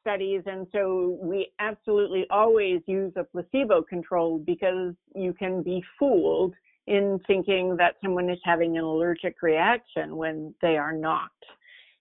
studies, 0.02 0.44
and 0.46 0.68
so 0.72 1.18
we 1.22 1.52
absolutely 1.60 2.28
always 2.30 2.82
use 2.86 3.12
a 3.16 3.24
placebo 3.24 3.82
control 3.82 4.38
because 4.38 4.94
you 5.16 5.34
can 5.34 5.64
be 5.64 5.84
fooled 5.98 6.54
in 6.86 7.20
thinking 7.26 7.76
that 7.78 7.96
someone 8.02 8.30
is 8.30 8.40
having 8.44 8.78
an 8.78 8.84
allergic 8.84 9.42
reaction 9.42 10.16
when 10.16 10.54
they 10.62 10.78
are 10.78 10.94
not. 10.94 11.32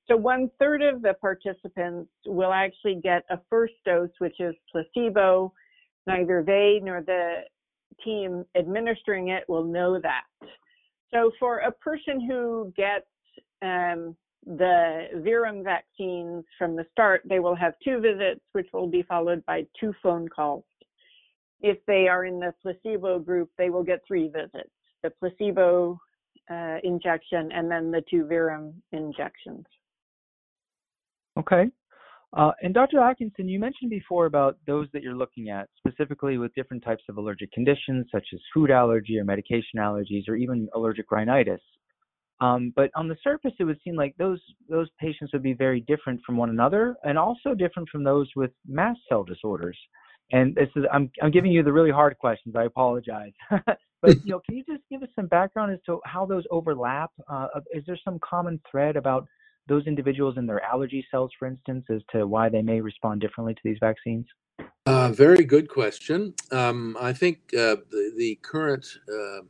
So 0.09 0.17
one 0.17 0.51
third 0.59 0.83
of 0.83 1.03
the 1.03 1.15
participants 1.21 2.11
will 2.27 2.53
actually 2.53 3.01
get 3.03 3.25
a 3.31 3.39
first 3.51 3.75
dose, 3.85 4.11
which 4.19 4.39
is 4.41 4.55
placebo, 4.71 5.53
Neither 6.07 6.43
they 6.47 6.81
nor 6.83 7.03
the 7.03 7.41
team 8.05 8.45
administering 8.57 9.29
it 9.29 9.45
will 9.49 9.65
know 9.65 10.01
that. 10.01 10.23
So 11.13 11.31
for 11.39 11.59
a 11.59 11.73
person 11.73 12.21
who 12.21 12.73
gets 12.77 13.07
um, 13.63 14.17
the 14.45 15.09
Verum 15.17 15.65
vaccines 15.65 16.45
from 16.59 16.77
the 16.77 16.87
start, 16.93 17.23
they 17.29 17.41
will 17.41 17.57
have 17.57 17.75
two 17.83 18.01
visits, 18.01 18.41
which 18.53 18.69
will 18.73 18.87
be 18.87 19.03
followed 19.03 19.45
by 19.47 19.67
two 19.79 19.93
phone 20.03 20.29
calls. 20.29 20.65
If 21.61 21.79
they 21.87 22.07
are 22.07 22.25
in 22.25 22.39
the 22.39 22.55
placebo 22.63 23.19
group, 23.19 23.51
they 23.59 23.71
will 23.71 23.83
get 23.83 24.03
three 24.07 24.29
visits 24.29 24.71
the 25.03 25.11
placebo 25.21 26.01
uh, 26.51 26.77
injection 26.83 27.51
and 27.53 27.71
then 27.71 27.91
the 27.91 28.03
two 28.11 28.25
Verum 28.25 28.73
injections. 28.93 29.65
Okay. 31.39 31.67
Uh, 32.37 32.51
and 32.63 32.75
Dr. 32.75 32.99
Adkinson, 32.99 33.49
you 33.49 33.59
mentioned 33.59 33.91
before 33.91 34.27
about 34.27 34.59
those 34.67 34.89
that 34.93 35.03
you're 35.03 35.15
looking 35.15 35.49
at, 35.49 35.69
specifically 35.79 36.39
with 36.39 36.55
different 36.55 36.85
types 36.85 37.03
of 37.09 37.17
allergic 37.17 37.51
conditions, 37.53 38.07
such 38.13 38.27
as 38.35 38.41
food 38.53 38.71
allergy 38.71 39.19
or 39.19 39.25
medication 39.25 39.79
allergies, 39.79 40.29
or 40.29 40.35
even 40.35 40.69
allergic 40.75 41.11
rhinitis. 41.11 41.61
Um, 42.41 42.73
but 42.77 42.91
on 42.95 43.09
the 43.09 43.17
surface, 43.25 43.53
it 43.59 43.65
would 43.65 43.81
seem 43.83 43.97
like 43.97 44.15
those 44.19 44.41
those 44.69 44.89
patients 45.01 45.33
would 45.33 45.43
be 45.43 45.55
very 45.55 45.81
different 45.83 46.21
from 46.27 46.37
one 46.37 46.51
another, 46.51 46.97
and 47.05 47.17
also 47.17 47.55
different 47.55 47.89
from 47.89 48.05
those 48.05 48.29
with 48.37 48.51
mast 48.69 49.01
cell 49.09 49.25
disorders. 49.25 49.79
And 50.33 50.55
this 50.55 50.69
is 50.77 50.85
I'm 50.93 51.11
I'm 51.23 51.31
giving 51.31 51.53
you 51.53 51.63
the 51.63 51.73
really 51.73 51.91
hard 51.91 52.19
questions. 52.19 52.55
I 52.55 52.65
apologize. 52.65 53.33
but 53.51 54.17
you 54.25 54.33
know, 54.33 54.43
can 54.45 54.57
you 54.57 54.65
just 54.69 54.83
give 54.91 55.03
us 55.03 55.09
some 55.17 55.29
background 55.29 55.73
as 55.73 55.79
to 55.87 56.01
how 56.05 56.27
those 56.27 56.45
overlap? 56.51 57.11
Uh, 57.31 57.47
is 57.73 57.85
there 57.87 57.99
some 58.05 58.19
common 58.23 58.61
thread 58.71 58.97
about 58.97 59.27
those 59.69 59.87
individuals 59.87 60.37
and 60.37 60.49
their 60.49 60.63
allergy 60.63 61.07
cells, 61.11 61.31
for 61.39 61.47
instance, 61.47 61.85
as 61.91 62.03
to 62.13 62.27
why 62.27 62.49
they 62.49 62.63
may 62.63 62.81
respond 62.81 63.21
differently 63.21 63.55
to 63.55 63.61
these 63.65 63.79
vaccines? 63.81 64.27
Uh, 64.87 65.11
very 65.11 65.45
good 65.45 65.69
question. 65.69 66.33
Um, 66.53 66.97
I 67.01 67.13
think 67.13 67.39
uh, 67.53 67.77
the, 67.91 68.13
the, 68.17 68.39
current 68.43 68.87
uh, 69.13 69.41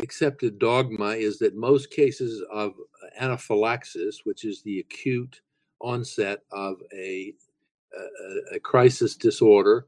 accepted 0.00 0.60
dogma 0.60 1.10
is 1.10 1.38
that 1.40 1.56
most 1.56 1.90
cases 1.90 2.42
of 2.52 2.74
anaphylaxis, 3.18 4.20
which 4.24 4.44
is 4.44 4.62
the 4.62 4.78
acute 4.80 5.40
onset 5.80 6.42
of 6.52 6.76
a, 6.94 7.34
a, 7.92 8.56
a 8.56 8.60
crisis 8.60 9.16
disorder, 9.16 9.86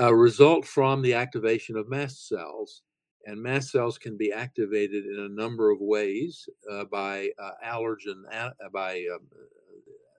uh, 0.00 0.14
result 0.14 0.64
from 0.66 1.02
the 1.02 1.14
activation 1.14 1.76
of 1.76 1.88
mast 1.88 2.28
cells 2.28 2.82
and 3.26 3.42
mast 3.42 3.70
cells 3.70 3.98
can 3.98 4.16
be 4.16 4.32
activated 4.32 5.04
in 5.04 5.18
a 5.18 5.28
number 5.28 5.70
of 5.70 5.80
ways 5.80 6.48
uh, 6.70 6.84
by 6.84 7.28
uh, 7.42 7.50
allergen, 7.64 8.22
uh, 8.32 8.50
by 8.72 9.04
um, 9.12 9.26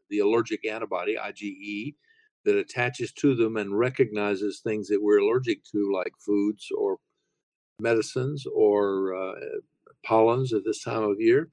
the 0.10 0.20
allergic 0.20 0.66
antibody, 0.66 1.16
IgE, 1.16 1.96
that 2.44 2.58
attaches 2.58 3.14
to 3.14 3.34
them 3.34 3.56
and 3.58 3.78
recognizes 3.78 4.60
things 4.60 4.90
that 4.90 5.02
we're 5.02 5.20
allergic 5.20 5.64
to, 5.72 5.92
like 5.94 6.14
foods 6.20 6.68
or 6.78 6.98
medicines 7.80 8.46
or 8.54 9.16
uh, 9.16 9.40
pollens 10.06 10.54
at 10.54 10.64
this 10.66 10.84
time 10.84 11.04
of 11.04 11.20
year. 11.20 11.50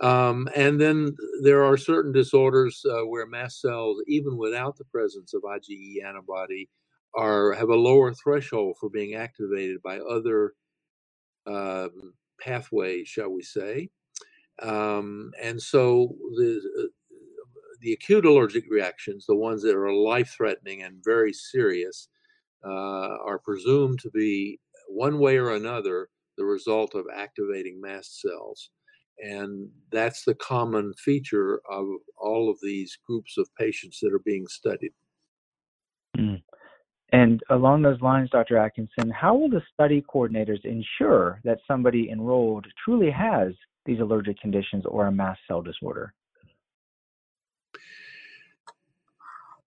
Um, 0.00 0.48
and 0.56 0.80
then 0.80 1.14
there 1.42 1.64
are 1.64 1.76
certain 1.76 2.12
disorders 2.12 2.82
uh, 2.88 3.06
where 3.06 3.26
mast 3.26 3.60
cells, 3.60 3.98
even 4.08 4.38
without 4.38 4.78
the 4.78 4.86
presence 4.86 5.34
of 5.34 5.42
IgE 5.42 6.02
antibody, 6.04 6.70
are 7.14 7.52
have 7.52 7.68
a 7.68 7.74
lower 7.74 8.14
threshold 8.14 8.76
for 8.80 8.88
being 8.88 9.14
activated 9.14 9.82
by 9.82 9.98
other 9.98 10.54
um, 11.46 12.14
pathway, 12.40 13.04
shall 13.04 13.30
we 13.30 13.42
say. 13.42 13.90
Um, 14.62 15.32
and 15.42 15.60
so 15.62 16.16
the 16.36 16.62
uh, 16.80 16.86
the 17.80 17.92
acute 17.94 18.26
allergic 18.26 18.64
reactions, 18.70 19.26
the 19.26 19.36
ones 19.36 19.62
that 19.62 19.76
are 19.76 19.92
life 19.92 20.34
threatening 20.36 20.82
and 20.82 21.04
very 21.04 21.32
serious, 21.32 22.08
uh, 22.64 22.70
are 23.26 23.40
presumed 23.40 24.00
to 24.00 24.10
be 24.10 24.60
one 24.88 25.18
way 25.20 25.38
or 25.38 25.52
another 25.52 26.08
the 26.38 26.46
result 26.46 26.94
of 26.94 27.06
activating 27.14 27.80
mast 27.80 28.20
cells. 28.22 28.70
And 29.18 29.70
that's 29.92 30.24
the 30.24 30.34
common 30.36 30.94
feature 30.94 31.60
of 31.70 31.86
all 32.18 32.50
of 32.50 32.58
these 32.62 32.98
groups 33.06 33.38
of 33.38 33.48
patients 33.56 34.00
that 34.02 34.14
are 34.14 34.20
being 34.24 34.48
studied. 34.48 34.92
And 37.12 37.42
along 37.50 37.82
those 37.82 38.00
lines, 38.00 38.30
Dr. 38.30 38.54
Adkinson, 38.54 39.12
how 39.12 39.34
will 39.34 39.50
the 39.50 39.62
study 39.72 40.02
coordinators 40.02 40.64
ensure 40.64 41.40
that 41.44 41.58
somebody 41.68 42.08
enrolled 42.10 42.66
truly 42.82 43.10
has 43.10 43.52
these 43.84 44.00
allergic 44.00 44.40
conditions 44.40 44.84
or 44.86 45.06
a 45.06 45.12
mast 45.12 45.40
cell 45.46 45.60
disorder? 45.60 46.14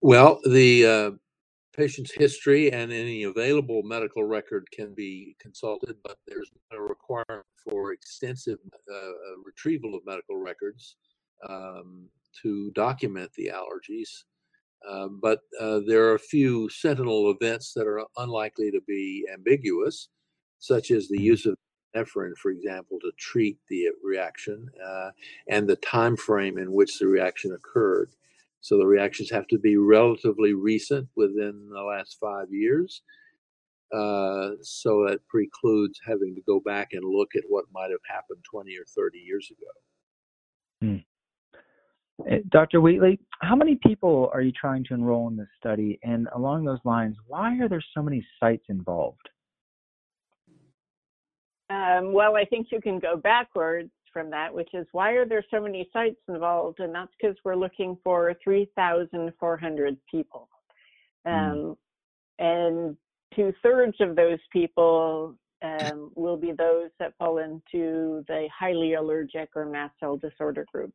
Well, 0.02 0.40
the 0.44 0.86
uh, 0.86 1.12
patient's 1.76 2.14
history 2.14 2.72
and 2.72 2.92
any 2.92 3.24
available 3.24 3.84
medical 3.84 4.24
record 4.24 4.68
can 4.72 4.96
be 4.96 5.36
consulted, 5.40 5.98
but 6.04 6.18
there's 6.28 6.52
a 6.72 6.82
requirement 6.82 7.46
for 7.64 7.92
extensive 7.94 8.60
uh, 8.92 8.96
uh 8.96 9.12
retrieval 9.44 9.96
of 9.96 10.02
medical 10.06 10.38
records 10.38 10.96
um, 11.48 12.08
to 12.42 12.72
document 12.72 13.32
the 13.36 13.52
allergies. 13.54 14.10
Uh, 14.90 15.08
but 15.08 15.40
uh, 15.60 15.80
there 15.88 16.06
are 16.06 16.16
a 16.16 16.20
few 16.20 16.70
sentinel 16.70 17.32
events 17.32 17.74
that 17.74 17.88
are 17.88 18.04
unlikely 18.18 18.72
to 18.72 18.82
be 18.88 19.26
ambiguous, 19.34 20.10
such 20.60 20.92
as 20.92 21.08
the 21.08 21.18
mm-hmm. 21.18 21.26
use 21.26 21.46
of 21.46 21.56
epinephrine, 21.96 22.36
for 22.38 22.52
example, 22.52 23.00
to 23.02 23.12
treat 23.18 23.58
the 23.70 23.88
reaction, 24.04 24.70
uh, 24.86 25.10
and 25.50 25.68
the 25.68 25.78
time 25.78 26.16
frame 26.16 26.58
in 26.58 26.72
which 26.72 27.00
the 27.00 27.08
reaction 27.08 27.54
occurred. 27.54 28.12
So 28.62 28.78
the 28.78 28.86
reactions 28.86 29.30
have 29.30 29.48
to 29.48 29.60
be 29.60 29.78
relatively 29.78 30.54
recent, 30.54 31.08
within 31.16 31.70
the 31.72 31.82
last 31.82 32.18
five 32.20 32.52
years. 32.52 33.02
Uh, 33.94 34.52
so 34.62 35.06
that 35.08 35.20
precludes 35.28 36.00
having 36.06 36.34
to 36.36 36.42
go 36.48 36.60
back 36.60 36.90
and 36.94 37.04
look 37.06 37.30
at 37.36 37.44
what 37.48 37.66
might 37.72 37.92
have 37.92 38.00
happened 38.10 38.44
20 38.50 38.76
or 38.76 38.86
30 38.86 39.20
years 39.20 39.52
ago. 39.52 40.92
Hmm. 40.92 41.15
Eh, 42.30 42.40
Dr. 42.50 42.82
Wheatley, 42.82 43.20
how 43.42 43.56
many 43.56 43.78
people 43.86 44.30
are 44.34 44.42
you 44.42 44.52
trying 44.52 44.84
to 44.86 44.94
enroll 44.94 45.28
in 45.28 45.36
this 45.36 45.48
study? 45.60 46.00
And 46.04 46.28
along 46.36 46.66
those 46.66 46.80
lines, 46.86 47.16
why 47.28 47.58
are 47.60 47.68
there 47.68 47.84
so 47.94 48.02
many 48.02 48.26
sites 48.40 48.64
involved? 48.70 49.30
Um, 51.70 52.14
well, 52.14 52.36
I 52.36 52.46
think 52.46 52.68
you 52.72 52.80
can 52.80 53.00
go 53.00 53.18
backwards 53.18 53.92
from 54.14 54.30
that, 54.30 54.54
which 54.54 54.70
is 54.74 54.88
why 54.92 55.12
are 55.12 55.26
there 55.26 55.44
so 55.52 55.60
many 55.60 55.90
sites 55.92 56.20
involved? 56.30 56.80
And 56.80 56.94
that's 56.96 57.12
because 57.20 57.36
we're 57.44 57.56
looking 57.56 57.98
for 58.04 58.34
3,400 58.44 59.98
people. 60.10 60.48
Hmm. 61.26 61.34
Um, 61.34 61.58
mm. 61.58 61.78
And 62.38 62.98
two 63.36 63.54
thirds 63.62 63.96
of 64.00 64.16
those 64.16 64.40
people 64.52 65.36
um, 65.62 66.12
will 66.16 66.38
be 66.38 66.52
those 66.52 66.90
that 67.00 67.14
fall 67.18 67.40
into 67.40 68.24
the 68.28 68.48
highly 68.58 68.94
allergic 68.94 69.50
or 69.56 69.66
mast 69.66 69.96
cell 70.00 70.18
disorder 70.18 70.66
group. 70.72 70.94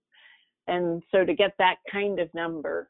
And 0.70 1.02
so 1.10 1.24
to 1.24 1.34
get 1.34 1.50
that 1.58 1.76
kind 1.90 2.20
of 2.20 2.32
number, 2.32 2.88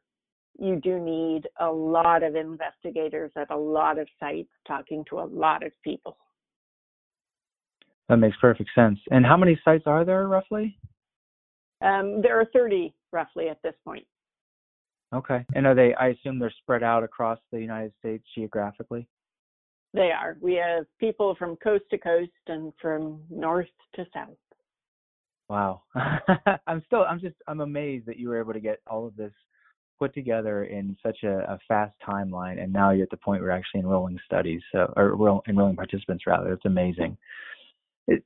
you 0.59 0.79
do 0.79 0.99
need 0.99 1.47
a 1.59 1.65
lot 1.65 2.21
of 2.21 2.35
investigators 2.35 3.31
at 3.35 3.49
a 3.49 3.57
lot 3.57 3.97
of 3.97 4.07
sites 4.19 4.51
talking 4.67 5.03
to 5.09 5.19
a 5.19 5.25
lot 5.25 5.65
of 5.65 5.71
people. 5.83 6.15
That 8.07 8.17
makes 8.17 8.37
perfect 8.39 8.69
sense. 8.75 8.99
And 9.09 9.25
how 9.25 9.35
many 9.35 9.59
sites 9.65 9.85
are 9.87 10.05
there 10.05 10.27
roughly? 10.27 10.77
Um, 11.81 12.21
there 12.21 12.39
are 12.39 12.45
30 12.53 12.93
roughly 13.11 13.49
at 13.49 13.57
this 13.63 13.73
point. 13.83 14.05
Okay. 15.15 15.43
And 15.55 15.65
are 15.65 15.73
they, 15.73 15.95
I 15.95 16.09
assume 16.09 16.37
they're 16.37 16.53
spread 16.61 16.83
out 16.83 17.03
across 17.03 17.39
the 17.51 17.59
United 17.59 17.93
States 17.97 18.23
geographically? 18.35 19.07
They 19.95 20.11
are. 20.11 20.37
We 20.39 20.53
have 20.55 20.85
people 20.99 21.35
from 21.39 21.55
coast 21.55 21.85
to 21.89 21.97
coast 21.97 22.29
and 22.47 22.71
from 22.79 23.21
north 23.31 23.67
to 23.95 24.05
south. 24.13 24.37
Wow. 25.51 25.81
I'm 26.65 26.81
still, 26.85 27.03
I'm 27.03 27.19
just, 27.19 27.35
I'm 27.45 27.59
amazed 27.59 28.05
that 28.05 28.17
you 28.17 28.29
were 28.29 28.39
able 28.39 28.53
to 28.53 28.61
get 28.61 28.79
all 28.89 29.05
of 29.05 29.17
this 29.17 29.33
put 29.99 30.13
together 30.13 30.63
in 30.63 30.95
such 31.03 31.17
a, 31.23 31.39
a 31.39 31.59
fast 31.67 31.93
timeline. 32.07 32.63
And 32.63 32.71
now 32.71 32.91
you're 32.91 33.03
at 33.03 33.09
the 33.09 33.17
point 33.17 33.41
where 33.41 33.49
you're 33.49 33.57
actually 33.57 33.81
enrolling 33.81 34.17
studies, 34.25 34.61
so, 34.71 34.93
or 34.95 35.41
enrolling 35.49 35.75
participants 35.75 36.23
rather. 36.25 36.53
It's 36.53 36.63
amazing. 36.63 37.17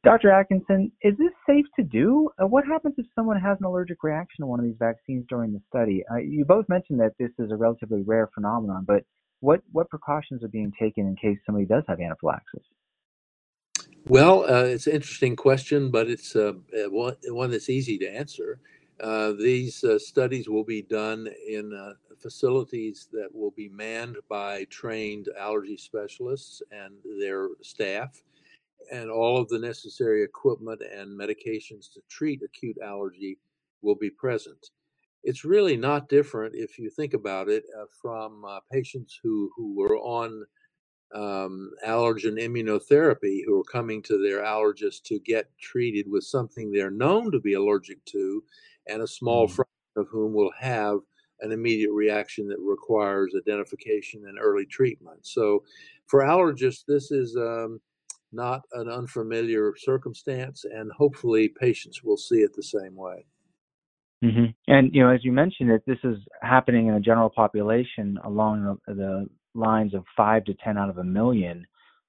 Dr. 0.03 0.29
Adkinson, 0.29 0.91
is 1.01 1.17
this 1.17 1.31
safe 1.49 1.65
to 1.77 1.83
do? 1.83 2.29
Uh, 2.39 2.45
what 2.45 2.63
happens 2.63 2.93
if 2.99 3.07
someone 3.15 3.41
has 3.41 3.57
an 3.59 3.65
allergic 3.65 4.03
reaction 4.03 4.43
to 4.43 4.45
one 4.45 4.59
of 4.59 4.65
these 4.65 4.77
vaccines 4.77 5.25
during 5.27 5.51
the 5.51 5.61
study? 5.67 6.03
Uh, 6.11 6.17
you 6.17 6.45
both 6.45 6.69
mentioned 6.69 6.99
that 6.99 7.13
this 7.17 7.31
is 7.39 7.51
a 7.51 7.55
relatively 7.55 8.03
rare 8.03 8.29
phenomenon, 8.35 8.85
but 8.87 9.03
what, 9.39 9.61
what 9.71 9.89
precautions 9.89 10.43
are 10.43 10.47
being 10.47 10.71
taken 10.79 11.07
in 11.07 11.15
case 11.15 11.39
somebody 11.43 11.65
does 11.65 11.83
have 11.87 11.99
anaphylaxis? 11.99 12.61
Well, 14.07 14.43
uh, 14.43 14.65
it's 14.65 14.85
an 14.85 14.93
interesting 14.93 15.35
question, 15.35 15.89
but 15.89 16.07
it's 16.07 16.35
uh, 16.35 16.53
uh 16.73 16.89
one, 16.89 17.15
one 17.29 17.49
that's 17.49 17.69
easy 17.69 17.97
to 17.97 18.07
answer. 18.07 18.59
Uh, 18.99 19.33
these 19.33 19.83
studies 19.97 20.47
will 20.47 20.63
be 20.63 20.81
done 20.81 21.27
in 21.47 21.95
facilities 22.17 23.09
that 23.11 23.29
will 23.33 23.51
be 23.51 23.67
manned 23.69 24.17
by 24.29 24.63
trained 24.65 25.27
allergy 25.37 25.75
specialists 25.75 26.61
and 26.71 26.93
their 27.19 27.49
staff 27.61 28.23
and 28.91 29.09
all 29.09 29.37
of 29.37 29.47
the 29.49 29.59
necessary 29.59 30.23
equipment 30.23 30.81
and 30.81 31.19
medications 31.19 31.91
to 31.93 32.01
treat 32.09 32.41
acute 32.43 32.77
allergy 32.83 33.37
will 33.81 33.95
be 33.95 34.09
present. 34.09 34.69
It's 35.23 35.43
really 35.43 35.75
not 35.75 36.07
different 36.07 36.53
if 36.55 36.77
you 36.77 36.89
think 36.89 37.13
about 37.13 37.49
it 37.49 37.63
uh, 37.77 37.85
from 38.01 38.45
uh, 38.45 38.59
patients 38.71 39.19
who, 39.21 39.49
who 39.55 39.75
were 39.75 39.97
on 39.97 40.45
um, 41.13 41.71
allergen 41.85 42.39
immunotherapy 42.39 43.41
who 43.45 43.59
are 43.59 43.63
coming 43.63 44.01
to 44.03 44.21
their 44.21 44.43
allergist 44.43 45.03
to 45.03 45.19
get 45.19 45.49
treated 45.59 46.09
with 46.09 46.23
something 46.23 46.71
they're 46.71 46.91
known 46.91 47.31
to 47.31 47.39
be 47.39 47.53
allergic 47.53 48.03
to, 48.05 48.43
and 48.87 49.01
a 49.01 49.07
small 49.07 49.45
mm-hmm. 49.45 49.55
fraction 49.55 49.71
of 49.95 50.07
whom 50.09 50.33
will 50.33 50.51
have 50.59 50.99
an 51.41 51.51
immediate 51.51 51.91
reaction 51.91 52.47
that 52.47 52.59
requires 52.59 53.33
identification 53.35 54.23
and 54.27 54.37
early 54.39 54.65
treatment. 54.65 55.25
So, 55.25 55.63
for 56.07 56.21
allergists, 56.21 56.85
this 56.87 57.11
is 57.11 57.35
um, 57.35 57.79
not 58.31 58.61
an 58.73 58.89
unfamiliar 58.89 59.73
circumstance, 59.77 60.65
and 60.65 60.91
hopefully 60.91 61.49
patients 61.49 62.03
will 62.03 62.17
see 62.17 62.37
it 62.37 62.55
the 62.55 62.63
same 62.63 62.95
way. 62.95 63.25
Mm-hmm. 64.23 64.45
And 64.67 64.93
you 64.93 65.03
know, 65.03 65.09
as 65.09 65.23
you 65.23 65.31
mentioned, 65.31 65.69
that 65.69 65.85
this 65.85 65.99
is 66.03 66.17
happening 66.41 66.87
in 66.87 66.95
a 66.95 66.99
general 66.99 67.29
population 67.29 68.17
along 68.23 68.79
the, 68.87 68.93
the 68.93 69.29
lines 69.55 69.93
of 69.93 70.03
five 70.15 70.43
to 70.45 70.53
ten 70.55 70.77
out 70.77 70.89
of 70.89 70.97
a 70.97 71.03
million, 71.03 71.65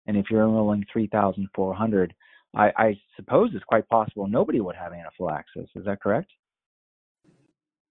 and 0.07 0.17
if 0.17 0.27
you're 0.31 0.43
enrolling 0.43 0.85
three 0.93 1.07
thousand 1.07 1.49
four 1.55 1.75
hundred, 1.75 2.15
I, 2.55 2.73
I 2.77 3.01
suppose 3.17 3.51
it's 3.55 3.65
quite 3.65 3.89
possible 3.89 4.27
nobody 4.27 4.61
would 4.61 4.77
have 4.77 4.93
anaphylaxis. 4.93 5.69
Is 5.75 5.85
that 5.85 6.03
correct? 6.03 6.31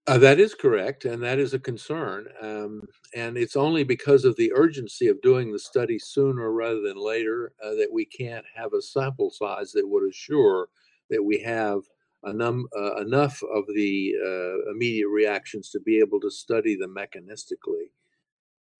Uh, 0.08 0.18
that 0.18 0.38
is 0.38 0.54
correct, 0.54 1.04
and 1.04 1.20
that 1.20 1.40
is 1.40 1.52
a 1.52 1.58
concern. 1.58 2.28
Um, 2.40 2.82
and 3.16 3.36
it's 3.36 3.56
only 3.56 3.82
because 3.82 4.24
of 4.24 4.36
the 4.36 4.52
urgency 4.54 5.08
of 5.08 5.20
doing 5.20 5.50
the 5.50 5.58
study 5.58 5.98
sooner 5.98 6.52
rather 6.52 6.80
than 6.80 6.96
later 6.96 7.52
uh, 7.60 7.70
that 7.70 7.88
we 7.92 8.04
can't 8.04 8.44
have 8.54 8.72
a 8.72 8.80
sample 8.80 9.30
size 9.30 9.72
that 9.72 9.88
would 9.88 10.08
assure 10.08 10.68
that 11.10 11.22
we 11.22 11.40
have 11.40 11.80
num- 12.24 12.68
uh, 12.76 12.96
enough 12.96 13.42
of 13.52 13.64
the 13.74 14.14
uh, 14.24 14.70
immediate 14.70 15.08
reactions 15.08 15.70
to 15.70 15.80
be 15.80 15.98
able 15.98 16.20
to 16.20 16.30
study 16.30 16.76
them 16.76 16.94
mechanistically. 16.94 17.90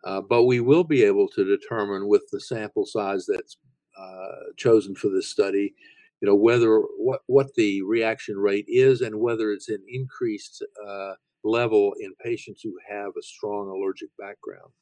Uh, 0.04 0.20
but 0.20 0.44
we 0.44 0.60
will 0.60 0.84
be 0.84 1.02
able 1.02 1.28
to 1.28 1.44
determine 1.44 2.08
with 2.08 2.22
the 2.30 2.40
sample 2.40 2.86
size 2.86 3.26
that's 3.26 3.56
uh, 3.98 4.52
chosen 4.56 4.94
for 4.94 5.08
this 5.08 5.28
study 5.28 5.74
you 6.20 6.28
know 6.28 6.34
whether 6.34 6.80
what 6.98 7.20
what 7.26 7.54
the 7.54 7.82
reaction 7.82 8.36
rate 8.36 8.64
is 8.68 9.00
and 9.02 9.18
whether 9.18 9.52
it's 9.52 9.68
an 9.68 9.82
increased 9.88 10.64
uh, 10.86 11.12
level 11.44 11.94
in 12.00 12.14
patients 12.22 12.62
who 12.62 12.74
have 12.88 13.12
a 13.18 13.22
strong 13.22 13.68
allergic 13.68 14.08
background. 14.18 14.72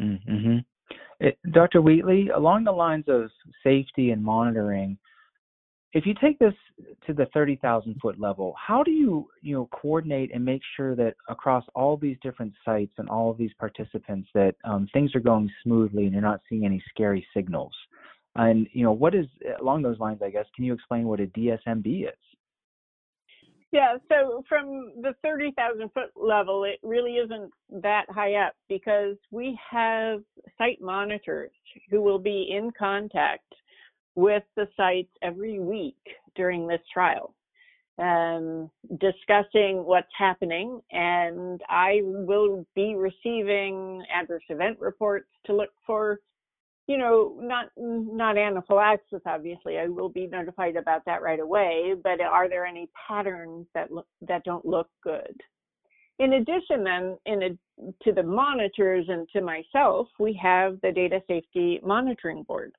Mm-hmm. 0.00 0.58
It, 1.20 1.38
Dr. 1.52 1.82
Wheatley, 1.82 2.28
along 2.28 2.64
the 2.64 2.72
lines 2.72 3.04
of 3.08 3.30
safety 3.64 4.10
and 4.10 4.22
monitoring, 4.22 4.98
if 5.92 6.04
you 6.04 6.14
take 6.20 6.38
this 6.38 6.54
to 7.06 7.14
the 7.14 7.26
30,000 7.32 7.96
foot 8.00 8.20
level, 8.20 8.54
how 8.58 8.82
do 8.82 8.90
you 8.90 9.28
you 9.40 9.54
know 9.54 9.68
coordinate 9.72 10.30
and 10.34 10.44
make 10.44 10.62
sure 10.76 10.94
that 10.96 11.14
across 11.28 11.64
all 11.74 11.96
these 11.96 12.16
different 12.22 12.52
sites 12.64 12.92
and 12.98 13.08
all 13.08 13.30
of 13.30 13.38
these 13.38 13.52
participants 13.58 14.28
that 14.34 14.54
um, 14.64 14.88
things 14.92 15.14
are 15.14 15.20
going 15.20 15.50
smoothly 15.62 16.04
and 16.04 16.12
you're 16.12 16.22
not 16.22 16.40
seeing 16.48 16.64
any 16.64 16.82
scary 16.90 17.26
signals? 17.34 17.72
And 18.34 18.66
you 18.72 18.84
know, 18.84 18.92
what 18.92 19.14
is 19.14 19.26
along 19.60 19.82
those 19.82 19.98
lines? 19.98 20.20
I 20.22 20.30
guess 20.30 20.46
can 20.54 20.64
you 20.64 20.74
explain 20.74 21.06
what 21.06 21.20
a 21.20 21.26
DSMB 21.26 22.08
is? 22.08 22.18
Yeah, 23.72 23.96
so 24.08 24.42
from 24.48 24.92
the 25.02 25.14
30,000 25.22 25.90
foot 25.92 26.10
level, 26.14 26.64
it 26.64 26.78
really 26.82 27.16
isn't 27.16 27.50
that 27.82 28.04
high 28.08 28.34
up 28.34 28.54
because 28.68 29.16
we 29.30 29.58
have 29.70 30.22
site 30.56 30.80
monitors 30.80 31.50
who 31.90 32.00
will 32.00 32.18
be 32.18 32.48
in 32.50 32.70
contact 32.78 33.52
with 34.16 34.42
the 34.56 34.66
sites 34.76 35.12
every 35.22 35.60
week 35.60 35.96
during 36.34 36.66
this 36.66 36.80
trial, 36.92 37.34
um, 37.98 38.70
discussing 38.98 39.84
what's 39.84 40.12
happening. 40.18 40.80
And 40.90 41.60
I 41.68 42.00
will 42.02 42.66
be 42.74 42.96
receiving 42.96 44.02
adverse 44.12 44.42
event 44.48 44.80
reports 44.80 45.28
to 45.46 45.54
look 45.54 45.70
for 45.86 46.18
you 46.86 46.98
know, 46.98 47.36
not 47.40 47.66
not 47.76 48.38
anaphylaxis. 48.38 49.20
Obviously, 49.26 49.78
I 49.78 49.88
will 49.88 50.08
be 50.08 50.26
notified 50.28 50.76
about 50.76 51.04
that 51.06 51.20
right 51.20 51.40
away. 51.40 51.94
But 52.02 52.20
are 52.20 52.48
there 52.48 52.64
any 52.64 52.88
patterns 53.08 53.66
that 53.74 53.90
look 53.90 54.06
that 54.22 54.44
don't 54.44 54.64
look 54.64 54.88
good? 55.02 55.40
In 56.18 56.34
addition, 56.34 56.82
then, 56.84 57.18
in 57.26 57.42
a, 57.42 57.92
to 58.04 58.12
the 58.12 58.22
monitors 58.22 59.04
and 59.08 59.28
to 59.30 59.42
myself, 59.42 60.08
we 60.18 60.38
have 60.40 60.80
the 60.80 60.92
Data 60.92 61.20
Safety 61.28 61.80
Monitoring 61.82 62.42
Board, 62.44 62.72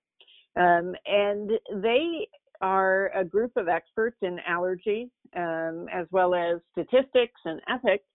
um, 0.57 0.95
and 1.05 1.51
they 1.81 2.27
are 2.61 3.11
a 3.15 3.23
group 3.23 3.51
of 3.55 3.67
experts 3.67 4.17
in 4.21 4.39
allergy, 4.47 5.09
um, 5.35 5.87
as 5.93 6.07
well 6.11 6.33
as 6.33 6.57
statistics 6.71 7.39
and 7.45 7.61
ethics, 7.69 8.05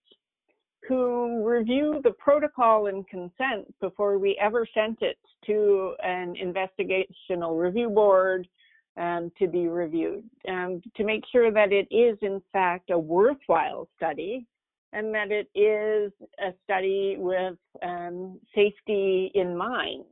who 0.88 1.48
review 1.48 2.00
the 2.02 2.10
protocol 2.12 2.88
and 2.88 3.06
consent 3.06 3.72
before 3.80 4.18
we 4.18 4.36
ever 4.40 4.66
sent 4.74 5.00
it 5.00 5.18
to 5.46 5.94
an 6.02 6.34
investigational 6.42 7.60
review 7.60 7.88
board 7.88 8.48
um, 8.96 9.30
to 9.38 9.46
be 9.46 9.68
reviewed 9.68 10.24
um, 10.48 10.82
to 10.96 11.04
make 11.04 11.22
sure 11.30 11.50
that 11.50 11.72
it 11.72 11.86
is 11.94 12.18
in 12.20 12.42
fact 12.52 12.90
a 12.90 12.98
worthwhile 12.98 13.88
study 13.96 14.46
and 14.92 15.14
that 15.14 15.30
it 15.30 15.48
is 15.58 16.12
a 16.40 16.52
study 16.64 17.16
with 17.18 17.56
um, 17.82 18.38
safety 18.54 19.30
in 19.34 19.56
mind. 19.56 20.04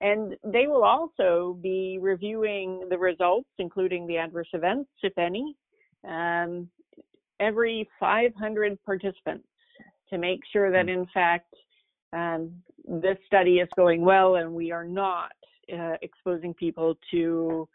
And 0.00 0.36
they 0.44 0.66
will 0.66 0.84
also 0.84 1.58
be 1.60 1.98
reviewing 2.00 2.86
the 2.88 2.98
results, 2.98 3.48
including 3.58 4.06
the 4.06 4.16
adverse 4.18 4.48
events, 4.52 4.90
if 5.02 5.16
any, 5.18 5.56
um, 6.08 6.68
every 7.40 7.88
500 7.98 8.78
participants 8.84 9.48
to 10.10 10.18
make 10.18 10.40
sure 10.52 10.70
that, 10.70 10.86
mm. 10.86 10.94
in 10.94 11.06
fact, 11.12 11.52
um, 12.12 12.52
this 12.86 13.18
study 13.26 13.58
is 13.58 13.68
going 13.76 14.02
well 14.02 14.36
and 14.36 14.52
we 14.52 14.70
are 14.70 14.84
not 14.84 15.32
uh, 15.72 15.94
exposing 16.00 16.54
people 16.54 16.94
to 17.10 17.68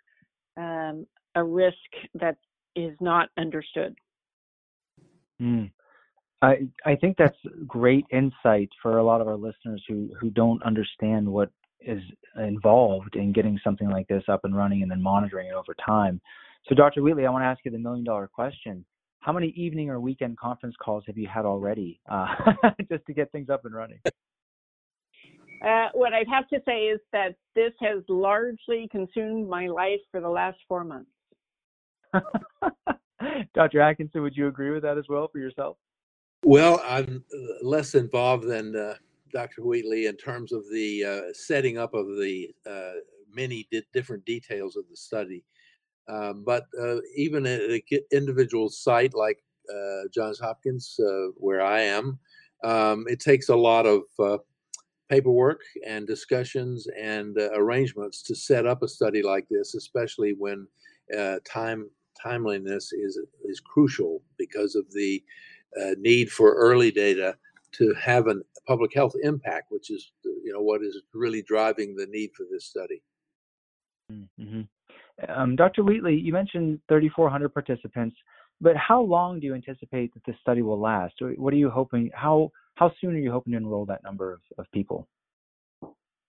um, 0.57 1.05
a 1.35 1.43
risk 1.43 1.75
that 2.15 2.37
is 2.75 2.95
not 2.99 3.29
understood. 3.37 3.95
Mm. 5.41 5.71
I 6.41 6.67
I 6.85 6.95
think 6.95 7.17
that's 7.17 7.37
great 7.67 8.05
insight 8.11 8.69
for 8.81 8.97
a 8.97 9.03
lot 9.03 9.21
of 9.21 9.27
our 9.27 9.37
listeners 9.37 9.83
who 9.87 10.09
who 10.19 10.29
don't 10.29 10.61
understand 10.63 11.27
what 11.27 11.49
is 11.85 12.01
involved 12.37 13.15
in 13.15 13.33
getting 13.33 13.59
something 13.63 13.89
like 13.89 14.07
this 14.07 14.23
up 14.27 14.41
and 14.43 14.55
running 14.55 14.81
and 14.81 14.91
then 14.91 15.01
monitoring 15.01 15.47
it 15.47 15.53
over 15.53 15.75
time. 15.85 16.21
So, 16.67 16.75
Dr. 16.75 17.01
Wheatley, 17.01 17.25
I 17.25 17.29
want 17.29 17.43
to 17.43 17.47
ask 17.47 17.59
you 17.65 17.71
the 17.71 17.77
million 17.77 18.05
dollar 18.05 18.27
question. 18.27 18.85
How 19.19 19.31
many 19.31 19.49
evening 19.49 19.89
or 19.89 19.99
weekend 19.99 20.37
conference 20.37 20.75
calls 20.83 21.03
have 21.07 21.17
you 21.17 21.27
had 21.27 21.45
already 21.45 21.99
uh, 22.09 22.27
just 22.91 23.05
to 23.05 23.13
get 23.13 23.31
things 23.31 23.49
up 23.49 23.65
and 23.65 23.73
running? 23.73 23.99
Uh, 25.65 25.87
what 25.93 26.13
I'd 26.13 26.27
have 26.27 26.47
to 26.49 26.59
say 26.65 26.87
is 26.87 26.99
that 27.13 27.35
this 27.55 27.71
has 27.79 28.03
largely 28.09 28.89
consumed 28.91 29.47
my 29.49 29.67
life 29.67 30.01
for 30.11 30.19
the 30.19 30.29
last 30.29 30.57
four 30.67 30.83
months. 30.83 31.09
Dr. 33.55 33.79
Adkinson, 33.79 34.21
would 34.21 34.35
you 34.35 34.47
agree 34.47 34.71
with 34.71 34.83
that 34.83 34.97
as 34.97 35.05
well 35.07 35.29
for 35.31 35.39
yourself? 35.39 35.77
Well, 36.43 36.81
I'm 36.85 37.23
uh, 37.33 37.65
less 37.65 37.95
involved 37.95 38.45
than 38.45 38.75
uh, 38.75 38.95
Dr. 39.33 39.63
Wheatley 39.63 40.05
in 40.05 40.15
terms 40.15 40.53
of 40.53 40.63
the 40.71 41.03
uh, 41.03 41.33
setting 41.33 41.77
up 41.77 41.93
of 41.93 42.07
the 42.07 42.49
uh, 42.69 42.99
many 43.33 43.67
di- 43.71 43.83
different 43.93 44.23
details 44.25 44.75
of 44.77 44.85
the 44.89 44.95
study. 44.95 45.43
Um, 46.07 46.43
but 46.45 46.65
uh, 46.81 46.97
even 47.15 47.45
at 47.45 47.61
an 47.61 47.81
individual 48.11 48.69
site 48.69 49.13
like 49.13 49.43
uh, 49.73 50.07
Johns 50.13 50.39
Hopkins, 50.39 50.99
where 51.37 51.61
I 51.61 51.81
am, 51.81 52.19
um, 52.63 53.05
it 53.07 53.19
takes 53.19 53.49
a 53.49 53.55
lot 53.55 53.85
of 53.85 54.01
paperwork 55.09 55.61
and 55.85 56.07
discussions 56.07 56.87
and 56.99 57.37
arrangements 57.55 58.21
to 58.23 58.35
set 58.35 58.65
up 58.65 58.83
a 58.83 58.87
study 58.87 59.21
like 59.23 59.47
this, 59.49 59.75
especially 59.75 60.35
when 60.37 60.67
time 61.45 61.89
timeliness 62.21 62.93
is 62.93 63.19
is 63.45 63.59
crucial 63.59 64.21
because 64.37 64.75
of 64.75 64.85
the 64.93 65.23
uh, 65.81 65.95
need 65.97 66.31
for 66.31 66.53
early 66.53 66.91
data 66.91 67.35
to 67.73 67.93
have 67.99 68.27
a 68.27 68.35
public 68.67 68.93
health 68.93 69.13
impact, 69.23 69.67
which 69.69 69.89
is 69.89 70.11
you 70.23 70.53
know 70.53 70.61
what 70.61 70.81
is 70.81 71.01
really 71.13 71.41
driving 71.41 71.95
the 71.95 72.05
need 72.07 72.31
for 72.35 72.45
this 72.51 72.65
study. 72.65 73.01
Mm-hmm. 74.11 74.61
Um, 75.29 75.55
Dr. 75.55 75.83
Wheatley, 75.83 76.15
you 76.15 76.33
mentioned 76.33 76.79
3,400 76.89 77.53
participants, 77.53 78.15
but 78.59 78.75
how 78.75 79.01
long 79.01 79.39
do 79.39 79.45
you 79.45 79.53
anticipate 79.53 80.13
that 80.13 80.23
this 80.25 80.35
study 80.41 80.61
will 80.61 80.79
last? 80.79 81.13
What 81.19 81.53
are 81.53 81.57
you 81.57 81.69
hoping? 81.69 82.09
How 82.13 82.51
how 82.75 82.91
soon 82.99 83.15
are 83.15 83.19
you 83.19 83.31
hoping 83.31 83.53
to 83.53 83.57
enroll 83.57 83.85
that 83.85 84.03
number 84.03 84.33
of, 84.33 84.39
of 84.57 84.65
people? 84.73 85.07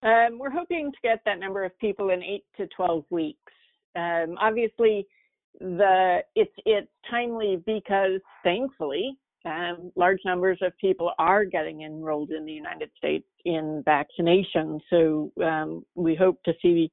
Um, 0.03 0.39
we're 0.39 0.51
hoping 0.51 0.93
to 0.93 0.99
get 1.03 1.21
that 1.25 1.39
number 1.39 1.65
of 1.65 1.77
people 1.79 2.11
in 2.11 2.23
eight 2.23 2.45
to 2.59 2.67
12 2.77 3.05
weeks. 3.09 3.53
Um, 3.97 4.37
obviously, 4.39 5.07
the 5.61 6.19
it's 6.35 6.53
it's 6.67 6.91
timely 7.11 7.63
because 7.65 8.21
thankfully 8.43 9.17
um, 9.45 9.93
large 9.97 10.21
numbers 10.25 10.59
of 10.63 10.73
people 10.79 11.13
are 11.19 11.45
getting 11.45 11.83
enrolled 11.83 12.31
in 12.31 12.45
the 12.45 12.53
United 12.53 12.91
States 12.97 13.27
in 13.45 13.83
vaccination. 13.85 14.81
So 14.91 15.33
um, 15.43 15.85
we 15.95 16.15
hope 16.15 16.43
to 16.45 16.55
see 16.63 16.91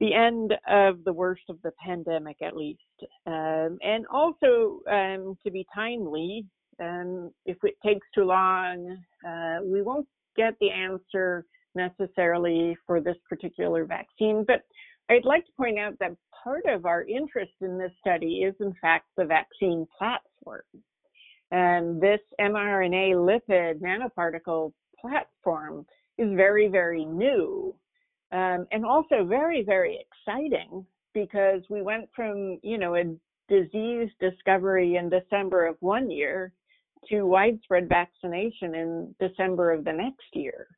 the 0.00 0.14
end 0.14 0.54
of 0.68 1.04
the 1.04 1.12
worst 1.12 1.42
of 1.50 1.58
the 1.62 1.72
pandemic 1.84 2.38
at 2.42 2.56
least. 2.56 2.80
Um, 3.26 3.78
and 3.82 4.06
also 4.10 4.80
um, 4.90 5.36
to 5.44 5.50
be 5.50 5.66
timely, 5.74 6.46
um, 6.80 7.30
if 7.44 7.58
it 7.62 7.74
takes 7.84 8.06
too 8.14 8.24
long, 8.24 8.96
uh, 9.28 9.58
we 9.62 9.82
won't 9.82 10.08
get 10.36 10.54
the 10.60 10.70
answer 10.70 11.44
necessarily 11.74 12.76
for 12.86 13.00
this 13.00 13.16
particular 13.28 13.84
vaccine. 13.84 14.44
But 14.46 14.62
I'd 15.10 15.24
like 15.24 15.44
to 15.44 15.52
point 15.56 15.78
out 15.78 15.98
that 16.00 16.12
part 16.42 16.64
of 16.66 16.86
our 16.86 17.04
interest 17.04 17.52
in 17.60 17.76
this 17.76 17.92
study 18.00 18.38
is, 18.38 18.54
in 18.60 18.72
fact, 18.80 19.06
the 19.16 19.26
vaccine 19.26 19.86
platform. 19.98 20.62
And 21.50 22.00
this 22.00 22.20
mRNA 22.40 23.14
lipid 23.14 23.80
nanoparticle 23.80 24.72
platform 25.00 25.86
is 26.18 26.28
very, 26.36 26.68
very 26.68 27.04
new 27.04 27.74
um, 28.32 28.66
and 28.70 28.84
also 28.84 29.24
very, 29.24 29.62
very 29.64 29.98
exciting 29.98 30.84
because 31.14 31.62
we 31.68 31.82
went 31.82 32.08
from, 32.14 32.58
you 32.62 32.78
know, 32.78 32.94
a 32.94 33.04
disease 33.48 34.10
discovery 34.20 34.96
in 34.96 35.10
December 35.10 35.66
of 35.66 35.76
one 35.80 36.10
year 36.10 36.52
to 37.08 37.22
widespread 37.22 37.88
vaccination 37.88 38.74
in 38.74 39.14
December 39.18 39.72
of 39.72 39.84
the 39.84 39.92
next 39.92 40.26
year. 40.34 40.68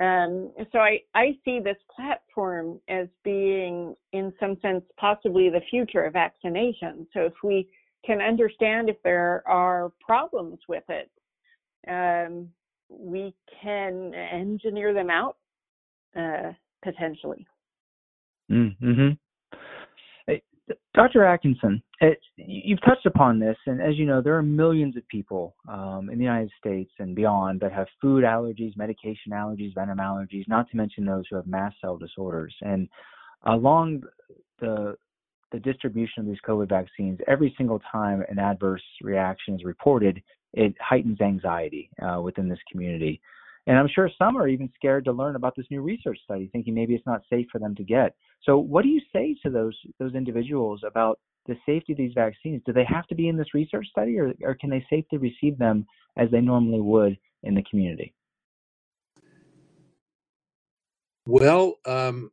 Um, 0.00 0.52
so 0.72 0.78
I, 0.78 1.00
I 1.14 1.38
see 1.44 1.60
this 1.60 1.76
platform 1.94 2.80
as 2.88 3.06
being, 3.22 3.94
in 4.12 4.32
some 4.40 4.56
sense, 4.60 4.82
possibly 4.98 5.48
the 5.50 5.60
future 5.70 6.04
of 6.04 6.14
vaccination. 6.14 7.06
So 7.12 7.20
if 7.20 7.34
we 7.44 7.68
can 8.04 8.20
understand 8.20 8.88
if 8.88 8.96
there 9.02 9.42
are 9.46 9.92
problems 10.00 10.58
with 10.68 10.84
it, 10.88 11.10
um, 11.88 12.48
we 12.88 13.34
can 13.62 14.14
engineer 14.14 14.92
them 14.92 15.10
out 15.10 15.36
uh, 16.16 16.52
potentially. 16.82 17.46
Mm-hmm. 18.50 19.10
Dr. 20.94 21.20
Adkinson, 21.20 21.82
it, 22.00 22.18
you've 22.36 22.80
touched 22.82 23.06
upon 23.06 23.38
this, 23.38 23.56
and 23.66 23.80
as 23.80 23.96
you 23.96 24.06
know, 24.06 24.20
there 24.20 24.36
are 24.36 24.42
millions 24.42 24.96
of 24.96 25.06
people 25.08 25.54
um, 25.68 26.08
in 26.10 26.18
the 26.18 26.24
United 26.24 26.50
States 26.58 26.90
and 26.98 27.14
beyond 27.14 27.60
that 27.60 27.72
have 27.72 27.86
food 28.00 28.24
allergies, 28.24 28.76
medication 28.76 29.32
allergies, 29.32 29.74
venom 29.74 29.98
allergies, 29.98 30.48
not 30.48 30.68
to 30.70 30.76
mention 30.76 31.04
those 31.04 31.24
who 31.30 31.36
have 31.36 31.46
mast 31.46 31.76
cell 31.80 31.96
disorders. 31.96 32.54
And 32.60 32.88
along 33.46 34.02
the 34.60 34.96
the 35.52 35.60
distribution 35.60 36.20
of 36.20 36.26
these 36.26 36.38
COVID 36.46 36.68
vaccines, 36.68 37.18
every 37.26 37.54
single 37.56 37.80
time 37.90 38.24
an 38.28 38.38
adverse 38.38 38.82
reaction 39.02 39.54
is 39.54 39.64
reported, 39.64 40.22
it 40.52 40.74
heightens 40.80 41.20
anxiety 41.20 41.90
uh, 42.02 42.20
within 42.20 42.48
this 42.48 42.58
community. 42.70 43.20
And 43.66 43.78
I'm 43.78 43.88
sure 43.94 44.10
some 44.18 44.36
are 44.36 44.48
even 44.48 44.70
scared 44.74 45.04
to 45.04 45.12
learn 45.12 45.36
about 45.36 45.54
this 45.56 45.66
new 45.70 45.82
research 45.82 46.18
study, 46.24 46.48
thinking 46.52 46.74
maybe 46.74 46.94
it's 46.94 47.06
not 47.06 47.22
safe 47.30 47.46
for 47.52 47.58
them 47.58 47.74
to 47.76 47.84
get. 47.84 48.14
So, 48.42 48.58
what 48.58 48.82
do 48.82 48.88
you 48.88 49.00
say 49.12 49.36
to 49.42 49.50
those 49.50 49.76
those 49.98 50.14
individuals 50.14 50.80
about 50.86 51.20
the 51.46 51.56
safety 51.66 51.92
of 51.92 51.98
these 51.98 52.12
vaccines? 52.14 52.62
Do 52.64 52.72
they 52.72 52.84
have 52.84 53.06
to 53.08 53.14
be 53.14 53.28
in 53.28 53.36
this 53.36 53.52
research 53.54 53.86
study, 53.90 54.18
or, 54.18 54.32
or 54.42 54.54
can 54.54 54.70
they 54.70 54.84
safely 54.88 55.18
receive 55.18 55.58
them 55.58 55.86
as 56.16 56.30
they 56.30 56.40
normally 56.40 56.80
would 56.80 57.18
in 57.42 57.54
the 57.54 57.62
community? 57.70 58.14
Well, 61.26 61.78
um, 61.84 62.32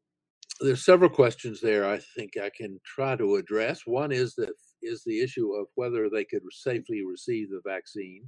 there's 0.60 0.86
several 0.86 1.10
questions 1.10 1.62
there. 1.62 1.88
I 1.88 2.00
think 2.16 2.38
I 2.38 2.50
can 2.56 2.80
try 2.86 3.16
to 3.16 3.36
address. 3.36 3.82
One 3.86 4.12
is 4.12 4.36
that 4.36 4.52
is 4.82 5.04
the 5.04 5.22
issue 5.22 5.54
of 5.54 5.68
whether 5.76 6.10
they 6.10 6.24
could 6.24 6.44
safely 6.52 7.04
receive 7.04 7.50
the 7.50 7.62
vaccine 7.66 8.24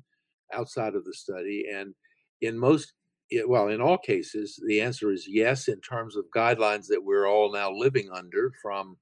outside 0.54 0.96
of 0.96 1.06
the 1.06 1.14
study, 1.14 1.66
and 1.74 1.94
in 2.42 2.58
most 2.58 2.94
well, 3.46 3.68
in 3.68 3.82
all 3.82 3.98
cases, 3.98 4.60
the 4.66 4.82
answer 4.82 5.12
is 5.12 5.28
yes, 5.28 5.68
in 5.68 5.80
terms 5.82 6.16
of 6.16 6.26
guidelines 6.36 6.88
that 6.88 7.04
we're 7.04 7.28
all 7.28 7.52
now 7.52 7.72
living 7.72 8.10
under 8.12 8.52
from 8.62 8.98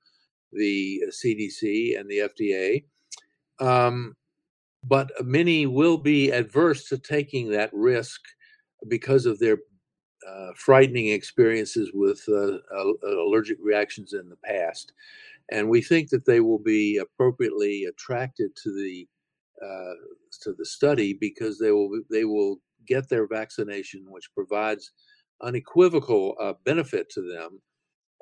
the 0.52 1.02
CDC 1.10 1.96
uh, 1.96 2.00
and 2.00 2.10
the 2.10 2.30
FDA. 2.30 2.84
Um, 3.60 4.16
but 4.84 5.12
many 5.26 5.66
will 5.66 5.98
be 5.98 6.32
adverse 6.32 6.88
to 6.90 6.98
taking 6.98 7.52
that 7.52 7.70
risk 7.74 8.22
because 8.88 9.26
of 9.26 9.40
their 9.40 9.58
uh, 10.28 10.52
frightening 10.56 11.08
experiences 11.08 11.92
with 11.94 12.24
uh, 12.28 12.58
allergic 13.06 13.58
reactions 13.62 14.13
in 14.13 14.30
the 14.30 14.38
past. 14.38 14.94
And 15.52 15.70
we 15.70 15.82
think 15.82 16.10
that 16.10 16.26
they 16.26 16.42
will 16.42 16.60
be 16.60 16.98
appropriately 16.98 17.86
attracted 17.86 18.56
to 18.63 18.74
the 18.74 19.08
uh, 19.63 19.94
to 20.42 20.54
the 20.54 20.66
study 20.66 21.13
because 21.13 21.58
they 21.58 21.72
will 21.72 22.02
they 22.12 22.26
will 22.26 22.58
get 22.88 23.10
their 23.10 23.28
vaccination, 23.28 24.06
which 24.10 24.34
provides 24.34 24.92
unequivocal 25.42 26.36
uh, 26.40 26.54
benefit 26.66 27.10
to 27.12 27.22
them 27.22 27.62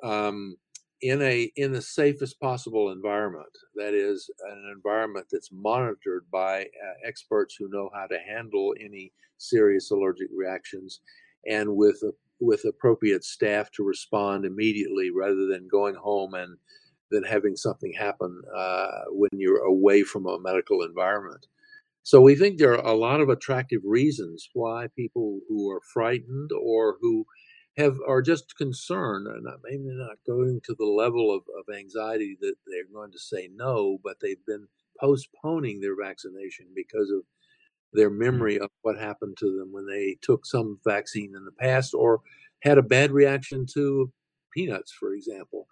um, 0.02 0.56
in 1.02 1.20
a 1.22 1.50
in 1.56 1.72
the 1.72 1.82
safest 1.82 2.38
possible 2.40 2.90
environment. 2.90 3.50
That 3.74 3.94
is 3.94 4.30
an 4.48 4.72
environment 4.74 5.26
that's 5.30 5.50
monitored 5.52 6.24
by 6.30 6.62
uh, 6.62 7.06
experts 7.06 7.54
who 7.54 7.68
know 7.68 7.90
how 7.94 8.06
to 8.06 8.18
handle 8.18 8.74
any 8.80 9.12
serious 9.38 9.90
allergic 9.90 10.28
reactions, 10.34 11.00
and 11.48 11.76
with 11.76 12.02
with 12.38 12.64
appropriate 12.64 13.24
staff 13.24 13.70
to 13.72 13.82
respond 13.82 14.44
immediately 14.44 15.10
rather 15.10 15.46
than 15.46 15.68
going 15.68 15.94
home 15.94 16.34
and 16.34 16.58
then 17.10 17.22
having 17.22 17.56
something 17.56 17.92
happen 17.92 18.42
uh, 18.54 19.04
when 19.08 19.30
you're 19.32 19.64
away 19.64 20.02
from 20.02 20.26
a 20.26 20.38
medical 20.40 20.82
environment. 20.82 21.46
So 22.02 22.20
we 22.20 22.36
think 22.36 22.58
there 22.58 22.72
are 22.72 22.86
a 22.86 22.96
lot 22.96 23.20
of 23.20 23.28
attractive 23.28 23.80
reasons 23.84 24.48
why 24.52 24.88
people 24.94 25.40
who 25.48 25.70
are 25.70 25.80
frightened 25.92 26.50
or 26.52 26.96
who 27.00 27.26
have 27.76 27.96
are 28.06 28.22
just 28.22 28.56
concerned 28.56 29.26
and 29.26 29.46
maybe 29.64 29.84
not 29.86 30.18
going 30.26 30.60
to 30.64 30.74
the 30.78 30.86
level 30.86 31.34
of, 31.34 31.42
of 31.58 31.74
anxiety 31.74 32.36
that 32.40 32.54
they're 32.66 32.92
going 32.92 33.12
to 33.12 33.18
say 33.18 33.48
no, 33.54 33.98
but 34.02 34.16
they've 34.20 34.44
been 34.46 34.66
postponing 35.00 35.80
their 35.80 35.96
vaccination 35.96 36.66
because 36.74 37.10
of 37.10 37.22
their 37.92 38.10
mm. 38.10 38.18
memory 38.18 38.58
of 38.58 38.70
what 38.82 38.98
happened 38.98 39.36
to 39.38 39.58
them 39.58 39.72
when 39.72 39.86
they 39.86 40.16
took 40.22 40.46
some 40.46 40.78
vaccine 40.84 41.34
in 41.36 41.44
the 41.44 41.52
past 41.52 41.94
or 41.94 42.20
had 42.62 42.78
a 42.78 42.82
bad 42.82 43.12
reaction 43.12 43.66
to 43.74 44.10
peanuts, 44.52 44.92
for 44.92 45.12
example, 45.12 45.66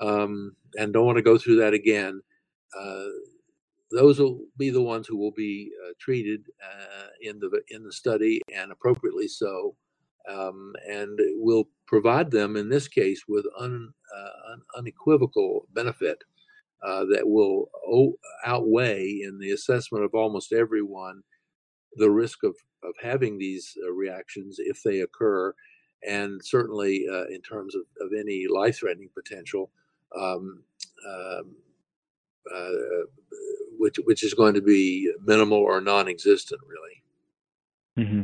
um, 0.00 0.54
and 0.78 0.92
don't 0.92 1.06
want 1.06 1.16
to 1.16 1.22
go 1.22 1.38
through 1.38 1.56
that 1.56 1.74
again. 1.74 2.20
Uh, 2.78 3.04
those 3.90 4.18
will 4.18 4.40
be 4.58 4.68
the 4.68 4.82
ones 4.82 5.06
who 5.06 5.16
will 5.16 5.32
be 5.32 5.70
uh, 5.86 5.92
treated 5.98 6.42
uh, 6.62 7.06
in 7.22 7.38
the 7.38 7.62
in 7.70 7.82
the 7.82 7.92
study 7.92 8.40
and 8.54 8.70
appropriately 8.70 9.26
so 9.26 9.74
um, 10.28 10.74
and 10.88 11.18
will 11.36 11.68
provide 11.86 12.30
them, 12.30 12.56
in 12.56 12.68
this 12.68 12.86
case, 12.86 13.22
with 13.28 13.46
un, 13.58 13.92
uh, 14.16 14.56
unequivocal 14.76 15.66
benefit 15.72 16.22
uh, 16.82 17.04
that 17.06 17.26
will 17.26 17.70
o- 17.86 18.18
outweigh 18.44 19.20
in 19.22 19.38
the 19.38 19.52
assessment 19.52 20.04
of 20.04 20.14
almost 20.14 20.52
everyone 20.52 21.22
the 21.94 22.10
risk 22.10 22.42
of, 22.44 22.54
of 22.82 22.94
having 23.02 23.38
these 23.38 23.76
uh, 23.84 23.92
reactions 23.92 24.56
if 24.58 24.82
they 24.82 25.00
occur, 25.00 25.54
and 26.06 26.40
certainly 26.44 27.06
uh, 27.10 27.26
in 27.26 27.40
terms 27.42 27.74
of, 27.74 27.82
of 28.00 28.12
any 28.18 28.46
life 28.48 28.78
threatening 28.78 29.10
potential. 29.14 29.70
Um, 30.16 30.62
um 31.08 31.54
uh, 32.54 32.70
which 33.78 33.96
which 34.04 34.22
is 34.22 34.34
going 34.34 34.54
to 34.54 34.60
be 34.60 35.10
minimal 35.24 35.58
or 35.58 35.80
non-existent, 35.80 36.60
really. 36.66 38.06
Mm-hmm. 38.06 38.22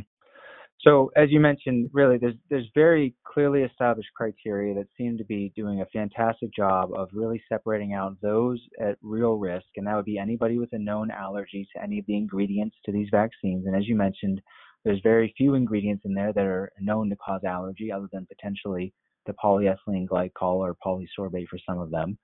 So, 0.85 1.11
as 1.15 1.31
you 1.31 1.39
mentioned, 1.39 1.89
really, 1.93 2.17
there's 2.19 2.35
there's 2.49 2.69
very 2.75 3.15
clearly 3.25 3.63
established 3.63 4.09
criteria 4.15 4.75
that 4.75 4.87
seem 4.97 5.17
to 5.17 5.25
be 5.25 5.51
doing 5.55 5.81
a 5.81 5.85
fantastic 5.87 6.53
job 6.55 6.91
of 6.95 7.09
really 7.13 7.41
separating 7.49 7.93
out 7.93 8.17
those 8.21 8.61
at 8.79 8.97
real 9.01 9.35
risk, 9.35 9.65
and 9.77 9.87
that 9.87 9.95
would 9.95 10.05
be 10.05 10.19
anybody 10.19 10.59
with 10.59 10.71
a 10.73 10.79
known 10.79 11.11
allergy 11.11 11.67
to 11.75 11.83
any 11.83 11.99
of 11.99 12.05
the 12.07 12.15
ingredients 12.15 12.75
to 12.85 12.91
these 12.91 13.09
vaccines. 13.11 13.65
And 13.65 13.75
as 13.75 13.87
you 13.87 13.95
mentioned, 13.95 14.41
there's 14.83 15.01
very 15.03 15.33
few 15.37 15.55
ingredients 15.55 16.03
in 16.05 16.13
there 16.13 16.33
that 16.33 16.45
are 16.45 16.71
known 16.79 17.09
to 17.09 17.15
cause 17.15 17.41
allergy, 17.43 17.91
other 17.91 18.09
than 18.13 18.27
potentially 18.27 18.93
the 19.25 19.33
polyethylene 19.43 20.07
glycol 20.07 20.57
or 20.57 20.75
polysorbate 20.85 21.47
for 21.47 21.59
some 21.67 21.79
of 21.79 21.89
them 21.89 22.17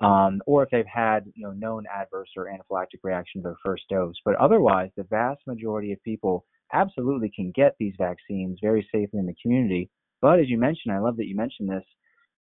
um, 0.00 0.40
or 0.46 0.62
if 0.62 0.70
they've 0.70 0.86
had 0.92 1.24
you 1.34 1.44
know 1.46 1.52
known 1.52 1.84
adverse 1.92 2.30
or 2.36 2.46
anaphylactic 2.46 3.00
reaction 3.02 3.42
to 3.42 3.48
their 3.48 3.56
first 3.64 3.84
dose. 3.90 4.16
But 4.24 4.36
otherwise, 4.36 4.90
the 4.96 5.04
vast 5.04 5.40
majority 5.46 5.92
of 5.92 6.02
people 6.02 6.44
absolutely 6.74 7.32
can 7.34 7.52
get 7.54 7.74
these 7.78 7.94
vaccines 7.98 8.58
very 8.60 8.86
safely 8.92 9.18
in 9.18 9.26
the 9.26 9.34
community. 9.40 9.90
But 10.20 10.40
as 10.40 10.48
you 10.48 10.58
mentioned, 10.58 10.94
I 10.94 10.98
love 10.98 11.16
that 11.16 11.26
you 11.26 11.36
mentioned 11.36 11.70
this. 11.70 11.84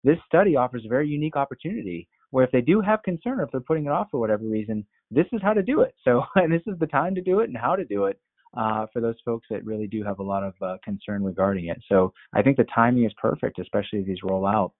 This 0.04 0.18
study 0.26 0.56
offers 0.56 0.84
a 0.84 0.88
very 0.88 1.08
unique 1.08 1.36
opportunity 1.36 2.08
where 2.30 2.44
if 2.44 2.52
they 2.52 2.60
do 2.60 2.80
have 2.80 3.02
concern 3.02 3.40
or 3.40 3.44
if 3.44 3.50
they're 3.50 3.60
putting 3.60 3.86
it 3.86 3.92
off 3.92 4.08
for 4.10 4.20
whatever 4.20 4.44
reason, 4.44 4.86
this 5.10 5.26
is 5.32 5.40
how 5.42 5.52
to 5.52 5.62
do 5.62 5.80
it. 5.80 5.94
So, 6.04 6.22
and 6.36 6.52
this 6.52 6.62
is 6.66 6.78
the 6.78 6.86
time 6.86 7.14
to 7.14 7.22
do 7.22 7.40
it 7.40 7.48
and 7.48 7.56
how 7.56 7.76
to 7.76 7.84
do 7.84 8.04
it 8.06 8.20
uh, 8.56 8.86
for 8.92 9.00
those 9.00 9.16
folks 9.24 9.46
that 9.50 9.64
really 9.64 9.86
do 9.86 10.02
have 10.04 10.18
a 10.18 10.22
lot 10.22 10.44
of 10.44 10.54
uh, 10.62 10.76
concern 10.84 11.24
regarding 11.24 11.66
it. 11.66 11.78
So, 11.88 12.12
I 12.34 12.42
think 12.42 12.56
the 12.56 12.66
timing 12.74 13.04
is 13.04 13.12
perfect, 13.20 13.58
especially 13.58 14.00
as 14.00 14.06
these 14.06 14.22
roll 14.22 14.46
out. 14.46 14.72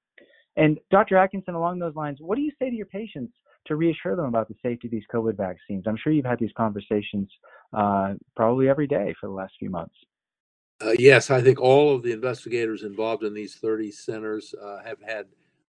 And 0.59 0.77
Dr. 0.91 1.15
Adkinson, 1.15 1.55
along 1.55 1.79
those 1.79 1.95
lines, 1.95 2.19
what 2.21 2.35
do 2.35 2.43
you 2.43 2.51
say 2.59 2.69
to 2.69 2.75
your 2.75 2.87
patients 2.87 3.33
to 3.69 3.77
reassure 3.77 4.17
them 4.17 4.25
about 4.25 4.49
the 4.49 4.57
safety 4.61 4.89
of 4.89 4.91
these 4.91 5.05
COVID 5.15 5.37
vaccines? 5.37 5.85
I'm 5.87 5.97
sure 5.97 6.13
you've 6.13 6.25
had 6.27 6.41
these 6.41 6.51
conversations 6.57 7.31
uh, 7.73 8.15
probably 8.35 8.69
every 8.69 8.89
day 8.89 9.15
for 9.21 9.29
the 9.29 9.33
last 9.33 9.53
few 9.61 9.71
months. 9.71 9.95
Uh, 10.81 10.95
yes, 10.99 11.31
I 11.31 11.41
think 11.41 11.61
all 11.61 11.95
of 11.95 12.03
the 12.03 12.11
investigators 12.11 12.83
involved 12.83 13.23
in 13.23 13.35
these 13.35 13.55
30 13.55 13.93
centers 13.93 14.53
uh, 14.61 14.79
have 14.85 14.99
had 15.01 15.27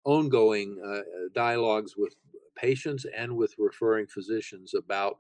ongoing 0.05 0.81
uh, 0.85 1.01
dialogues 1.35 1.95
with 1.97 2.15
patients 2.55 3.05
and 3.15 3.35
with 3.35 3.55
referring 3.57 4.07
physicians 4.07 4.73
about 4.73 5.19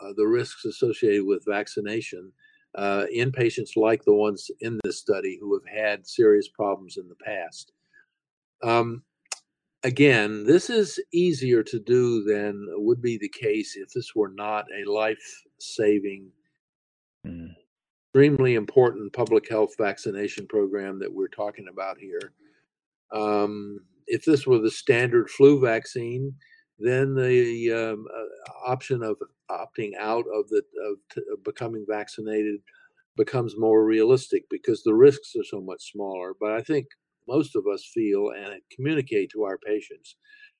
uh, 0.00 0.12
the 0.16 0.26
risks 0.26 0.64
associated 0.64 1.24
with 1.24 1.44
vaccination 1.46 2.32
uh, 2.74 3.06
in 3.12 3.30
patients 3.30 3.76
like 3.76 4.04
the 4.04 4.12
ones 4.12 4.50
in 4.60 4.80
this 4.82 4.98
study 4.98 5.38
who 5.40 5.54
have 5.54 5.66
had 5.72 6.06
serious 6.06 6.48
problems 6.48 6.96
in 6.96 7.08
the 7.08 7.14
past. 7.24 7.72
Um, 8.62 9.02
again, 9.82 10.44
this 10.44 10.70
is 10.70 11.00
easier 11.12 11.62
to 11.62 11.78
do 11.78 12.22
than 12.24 12.66
would 12.70 13.00
be 13.00 13.18
the 13.18 13.28
case 13.28 13.76
if 13.76 13.90
this 13.90 14.14
were 14.14 14.32
not 14.34 14.66
a 14.76 14.90
life 14.90 15.42
saving, 15.58 16.30
mm. 17.26 17.50
extremely 18.08 18.54
important 18.54 19.12
public 19.12 19.48
health 19.48 19.74
vaccination 19.78 20.46
program 20.46 20.98
that 20.98 21.12
we're 21.12 21.28
talking 21.28 21.66
about 21.72 21.98
here. 21.98 22.32
Um, 23.12 23.80
if 24.06 24.24
this 24.24 24.46
were 24.46 24.58
the 24.58 24.70
standard 24.70 25.30
flu 25.30 25.60
vaccine, 25.60 26.34
then 26.78 27.14
the 27.14 27.72
um, 27.72 28.06
uh, 28.14 28.70
option 28.70 29.02
of 29.02 29.16
opting 29.50 29.92
out 29.98 30.24
of 30.34 30.48
the 30.48 30.62
of, 30.86 30.96
t- 31.12 31.22
of 31.32 31.44
becoming 31.44 31.84
vaccinated 31.88 32.60
becomes 33.16 33.58
more 33.58 33.84
realistic 33.84 34.44
because 34.48 34.82
the 34.82 34.94
risks 34.94 35.34
are 35.36 35.44
so 35.44 35.60
much 35.60 35.92
smaller. 35.92 36.34
But 36.40 36.52
I 36.52 36.62
think 36.62 36.86
most 37.30 37.54
of 37.54 37.64
us 37.72 37.88
feel 37.94 38.30
and 38.30 38.60
communicate 38.74 39.30
to 39.30 39.44
our 39.44 39.58
patients 39.58 40.16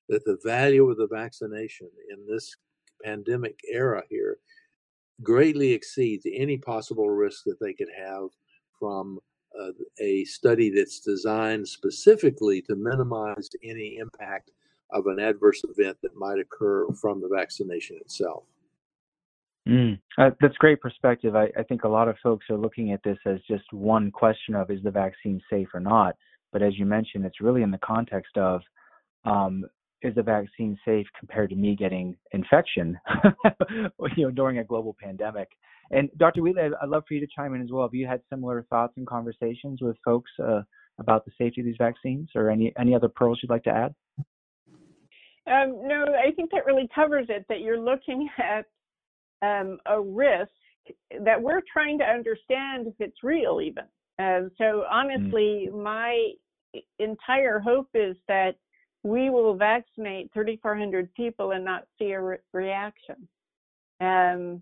that 0.09 0.23
the 0.25 0.37
value 0.43 0.89
of 0.89 0.97
the 0.97 1.07
vaccination 1.11 1.89
in 2.09 2.25
this 2.27 2.55
pandemic 3.03 3.59
era 3.71 4.03
here 4.09 4.37
greatly 5.21 5.73
exceeds 5.73 6.25
any 6.33 6.57
possible 6.57 7.09
risk 7.09 7.43
that 7.45 7.59
they 7.59 7.73
could 7.73 7.91
have 7.97 8.29
from 8.79 9.19
uh, 9.59 9.71
a 9.99 10.23
study 10.25 10.69
that's 10.69 10.99
designed 11.01 11.67
specifically 11.67 12.61
to 12.61 12.75
minimize 12.75 13.49
any 13.63 13.97
impact 13.97 14.51
of 14.91 15.07
an 15.07 15.19
adverse 15.19 15.61
event 15.63 15.97
that 16.01 16.15
might 16.15 16.39
occur 16.39 16.87
from 17.01 17.21
the 17.21 17.29
vaccination 17.33 17.97
itself. 17.97 18.43
Mm, 19.67 19.99
uh, 20.17 20.31
that's 20.41 20.57
great 20.57 20.81
perspective. 20.81 21.35
I, 21.35 21.49
I, 21.57 21.63
think 21.63 21.83
a 21.83 21.87
lot 21.87 22.07
of 22.07 22.15
folks 22.23 22.47
are 22.49 22.57
looking 22.57 22.93
at 22.93 23.03
this 23.03 23.19
as 23.27 23.37
just 23.47 23.71
one 23.71 24.09
question 24.09 24.55
of 24.55 24.71
is 24.71 24.81
the 24.81 24.89
vaccine 24.89 25.39
safe 25.51 25.67
or 25.73 25.79
not. 25.79 26.15
But 26.51 26.61
as 26.61 26.77
you 26.77 26.85
mentioned, 26.85 27.25
it's 27.25 27.41
really 27.41 27.63
in 27.63 27.71
the 27.71 27.79
context 27.79 28.37
of 28.37 28.61
um, 29.25 29.65
is 30.01 30.15
the 30.15 30.23
vaccine 30.23 30.77
safe 30.83 31.05
compared 31.17 31.49
to 31.51 31.55
me 31.55 31.75
getting 31.75 32.15
infection, 32.33 32.99
you 34.17 34.25
know, 34.25 34.31
during 34.31 34.57
a 34.57 34.63
global 34.63 34.95
pandemic? 35.01 35.47
And 35.91 36.09
Dr. 36.17 36.41
Wheatley, 36.41 36.63
I'd 36.81 36.89
love 36.89 37.03
for 37.07 37.13
you 37.13 37.19
to 37.19 37.27
chime 37.35 37.53
in 37.53 37.61
as 37.61 37.69
well. 37.71 37.83
Have 37.83 37.93
you 37.93 38.07
had 38.07 38.21
similar 38.29 38.65
thoughts 38.69 38.93
and 38.97 39.05
conversations 39.05 39.81
with 39.81 39.97
folks 40.03 40.31
uh, 40.43 40.61
about 40.99 41.25
the 41.25 41.31
safety 41.37 41.61
of 41.61 41.65
these 41.65 41.75
vaccines, 41.77 42.29
or 42.33 42.49
any 42.49 42.73
any 42.79 42.95
other 42.95 43.09
pearls 43.09 43.39
you'd 43.41 43.49
like 43.49 43.63
to 43.63 43.69
add? 43.69 43.93
Um, 45.47 45.87
no, 45.87 46.05
I 46.05 46.31
think 46.31 46.51
that 46.51 46.65
really 46.65 46.89
covers 46.93 47.27
it. 47.29 47.45
That 47.49 47.61
you're 47.61 47.79
looking 47.79 48.29
at 48.37 48.65
um, 49.41 49.79
a 49.85 49.99
risk 49.99 50.51
that 51.23 51.41
we're 51.41 51.61
trying 51.71 51.97
to 51.99 52.05
understand 52.05 52.87
if 52.87 52.93
it's 52.99 53.23
real, 53.23 53.61
even. 53.61 53.83
Um, 54.21 54.51
so 54.57 54.63
mm. 54.63 54.83
honestly, 54.89 55.69
mm. 55.71 55.83
my 55.83 56.31
entire 56.99 57.59
hope 57.59 57.89
is 57.93 58.15
that 58.27 58.55
we 59.03 59.29
will 59.29 59.55
vaccinate 59.55 60.31
3,400 60.33 61.13
people 61.15 61.51
and 61.51 61.65
not 61.65 61.87
see 61.97 62.11
a 62.11 62.21
re- 62.21 62.37
reaction. 62.53 63.27
Um, 63.99 64.61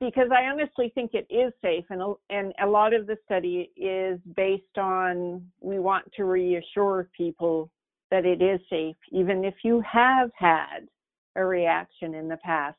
because 0.00 0.28
I 0.32 0.44
honestly 0.44 0.90
think 0.94 1.12
it 1.12 1.26
is 1.28 1.52
safe, 1.62 1.84
and 1.90 2.00
a, 2.00 2.14
and 2.30 2.54
a 2.62 2.66
lot 2.66 2.94
of 2.94 3.06
the 3.06 3.16
study 3.24 3.70
is 3.76 4.18
based 4.34 4.78
on 4.78 5.46
we 5.60 5.78
want 5.78 6.10
to 6.16 6.24
reassure 6.24 7.10
people 7.14 7.70
that 8.10 8.24
it 8.24 8.40
is 8.40 8.58
safe, 8.70 8.96
even 9.12 9.44
if 9.44 9.54
you 9.64 9.82
have 9.90 10.30
had 10.34 10.88
a 11.34 11.44
reaction 11.44 12.14
in 12.14 12.28
the 12.28 12.38
past 12.38 12.78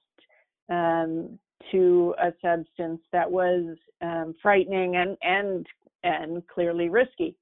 um, 0.70 1.38
to 1.72 2.16
a 2.20 2.32
substance 2.42 3.02
that 3.12 3.30
was 3.30 3.78
um, 4.02 4.34
frightening 4.42 4.96
and 4.96 5.18
and 5.22 5.68
and 6.04 6.46
clearly 6.48 6.90
risky. 6.90 7.36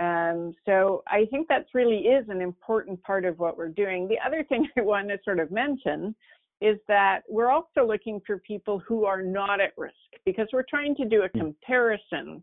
Um, 0.00 0.54
so 0.64 1.02
I 1.06 1.26
think 1.30 1.46
that 1.48 1.66
really 1.74 1.98
is 1.98 2.26
an 2.30 2.40
important 2.40 3.02
part 3.02 3.26
of 3.26 3.38
what 3.38 3.58
we're 3.58 3.68
doing. 3.68 4.08
The 4.08 4.18
other 4.24 4.42
thing 4.44 4.66
I 4.78 4.80
want 4.80 5.08
to 5.08 5.18
sort 5.24 5.40
of 5.40 5.50
mention 5.50 6.14
is 6.60 6.78
that 6.88 7.20
we're 7.28 7.50
also 7.50 7.86
looking 7.86 8.20
for 8.26 8.38
people 8.38 8.78
who 8.86 9.04
are 9.04 9.22
not 9.22 9.60
at 9.60 9.72
risk 9.76 9.94
because 10.26 10.46
we're 10.52 10.64
trying 10.68 10.94
to 10.96 11.06
do 11.06 11.22
a 11.22 11.28
hmm. 11.28 11.38
comparison 11.38 12.42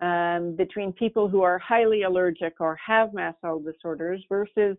um, 0.00 0.54
between 0.56 0.92
people 0.92 1.28
who 1.28 1.42
are 1.42 1.58
highly 1.58 2.02
allergic 2.02 2.54
or 2.60 2.76
have 2.84 3.12
mast 3.12 3.40
cell 3.40 3.58
disorders 3.58 4.22
versus 4.28 4.76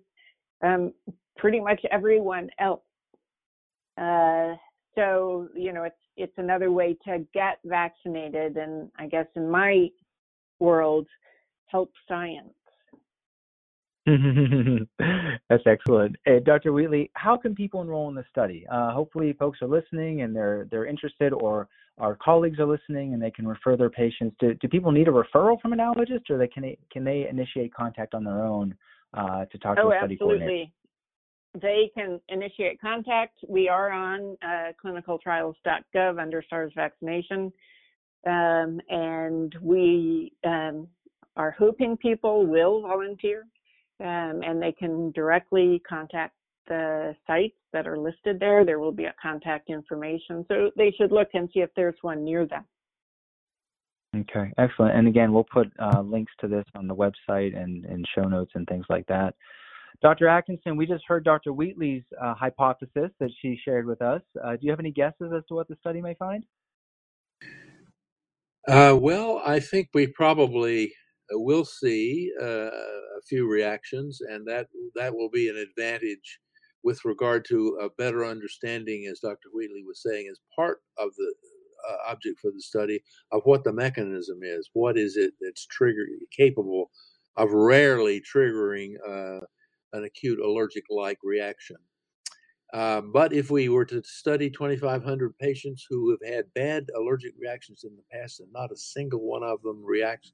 um, 0.64 0.94
pretty 1.38 1.60
much 1.60 1.82
everyone 1.92 2.50
else. 2.60 2.82
Uh, 3.98 4.56
so 4.96 5.50
you 5.56 5.74
know, 5.74 5.84
it's 5.84 5.96
it's 6.16 6.38
another 6.38 6.72
way 6.72 6.98
to 7.06 7.26
get 7.34 7.60
vaccinated, 7.66 8.58
and 8.58 8.90
I 8.98 9.08
guess 9.08 9.28
in 9.36 9.50
my 9.50 9.90
world 10.60 11.08
help 11.68 11.92
science. 12.08 12.54
That's 15.50 15.64
excellent. 15.66 16.16
Dr. 16.44 16.74
Wheatley, 16.74 17.12
how 17.14 17.38
can 17.38 17.54
people 17.54 17.82
enroll 17.82 18.10
in 18.10 18.16
the 18.16 18.24
study? 18.32 18.66
Uh, 18.72 18.92
hopefully, 18.92 19.34
folks 19.34 19.60
are 19.62 19.68
listening 19.68 20.22
and 20.22 20.36
they're 20.36 20.68
they're 20.72 20.86
interested, 20.86 21.34
or 21.34 21.68
our 22.00 22.16
colleagues 22.16 22.60
are 22.60 22.66
listening 22.66 23.14
and 23.14 23.22
they 23.22 23.32
can 23.32 23.48
refer 23.48 23.76
their 23.76 23.90
patients. 23.90 24.36
Do, 24.40 24.54
do 24.56 24.68
people 24.68 24.92
need 24.92 25.08
a 25.08 25.12
referral 25.12 25.60
from 25.62 25.74
an 25.74 25.80
allergist, 25.80 26.30
or 26.30 26.38
they 26.38 26.48
can 26.48 26.76
can 26.92 27.04
they 27.04 27.28
initiate 27.30 27.74
contact 27.74 28.14
on 28.14 28.24
their 28.24 28.42
own 28.44 28.74
uh, 29.14 29.46
to 29.46 29.58
talk 29.58 29.78
oh, 29.80 29.90
to 29.90 29.96
a 29.96 30.00
study 30.00 30.14
absolutely. 30.16 30.40
coordinator? 30.40 30.72
They 31.62 31.92
can 31.96 32.20
initiate 32.30 32.80
contact. 32.80 33.40
We 33.48 33.70
are 33.70 33.92
on 33.92 34.38
uh, 34.42 34.72
clinicaltrials.gov 34.84 36.22
under 36.22 36.44
SARS 36.48 36.72
vaccination. 36.76 37.52
Um, 38.26 38.82
and 38.90 39.56
we 39.62 40.34
um, 40.44 40.88
are 41.38 41.52
hoping 41.52 41.96
people 41.98 42.46
will 42.46 42.82
volunteer 42.82 43.46
um, 44.02 44.42
and 44.44 44.62
they 44.62 44.72
can 44.72 45.12
directly 45.12 45.82
contact 45.88 46.34
the 46.68 47.16
sites 47.28 47.56
that 47.74 47.88
are 47.88 47.98
listed 47.98 48.40
there. 48.40 48.64
There 48.64 48.80
will 48.80 48.92
be 48.92 49.06
a 49.06 49.16
contact 49.22 49.70
information. 49.70 50.46
So 50.48 50.72
they 50.78 50.94
should 50.98 51.12
look 51.12 51.30
and 51.34 51.50
see 51.54 51.60
if 51.62 51.70
there's 51.76 51.96
one 52.02 52.24
near 52.24 52.46
them. 52.46 52.66
Okay, 54.16 54.52
excellent. 54.58 54.96
And 54.96 55.08
again, 55.08 55.34
we'll 55.34 55.46
put 55.52 55.72
uh, 55.80 56.02
links 56.02 56.32
to 56.40 56.48
this 56.48 56.66
on 56.76 56.88
the 56.88 56.96
website 56.96 57.56
and, 57.56 57.86
show 58.16 58.24
notes 58.24 58.52
and 58.56 58.66
things 58.68 58.86
like 58.90 59.06
that. 59.08 59.36
Dr. 60.02 60.26
Adkinson, 60.26 60.78
we 60.78 60.86
just 60.86 61.04
heard 61.06 61.24
Dr. 61.24 61.52
Wheatley's 61.52 62.04
uh, 62.22 62.34
hypothesis 62.34 63.12
that 63.20 63.30
she 63.42 63.60
shared 63.64 63.86
with 63.86 64.02
us. 64.02 64.22
Uh, 64.44 64.52
do 64.54 64.60
you 64.62 64.72
have 64.72 64.80
any 64.80 64.92
guesses 64.92 65.32
as 65.36 65.44
to 65.50 65.56
what 65.56 65.68
the 65.68 65.76
study 65.82 66.02
may 66.02 66.14
find? 66.16 66.46
Uh, 68.70 68.98
well, 69.00 69.44
I 69.46 69.62
think 69.62 69.90
we 69.94 70.08
probably 70.08 70.88
uh, 71.34 71.40
will 71.40 71.66
see 71.66 72.32
uh, 72.42 72.72
a 72.72 73.22
few 73.30 73.50
reactions, 73.50 74.22
and 74.22 74.48
that 74.48 74.68
that 74.96 75.16
will 75.16 75.30
be 75.32 75.50
an 75.50 75.58
advantage 75.58 76.40
with 76.84 77.06
regard 77.06 77.46
to 77.50 77.80
a 77.84 77.92
better 78.00 78.26
understanding, 78.26 79.08
as 79.12 79.22
Dr. 79.22 79.50
Wheatley 79.54 79.84
was 79.88 80.04
saying, 80.04 80.30
as 80.32 80.42
part 80.58 80.80
of 81.00 81.12
the 81.18 81.36
uh, 81.92 82.12
object 82.12 82.40
for 82.42 82.52
the 82.52 82.62
study 82.64 83.04
of 83.34 83.44
what 83.46 83.66
the 83.66 83.74
mechanism 83.74 84.40
is. 84.44 84.72
What 84.74 84.98
is 84.98 85.18
it 85.18 85.34
that's 85.42 85.68
trigger 85.68 86.08
capable 86.36 86.92
of 87.38 87.52
rarely 87.54 88.22
triggering 88.22 88.96
uh, 89.08 89.42
an 89.94 90.06
acute 90.06 90.40
allergic-like 90.40 91.20
reaction? 91.24 91.78
Uh, 92.74 93.02
but 93.02 93.34
if 93.34 93.50
we 93.50 93.68
were 93.70 93.86
to 93.86 94.04
study 94.04 94.50
2,500 94.50 95.38
patients 95.40 95.86
who 95.90 96.12
have 96.12 96.34
had 96.34 96.54
bad 96.54 96.88
allergic 96.96 97.34
reactions 97.40 97.84
in 97.84 97.96
the 97.96 98.04
past 98.12 98.40
and 98.40 98.52
not 98.54 98.72
a 98.72 98.78
single 98.78 99.22
one 99.22 99.44
of 99.44 99.62
them 99.64 99.84
reacts, 99.84 100.34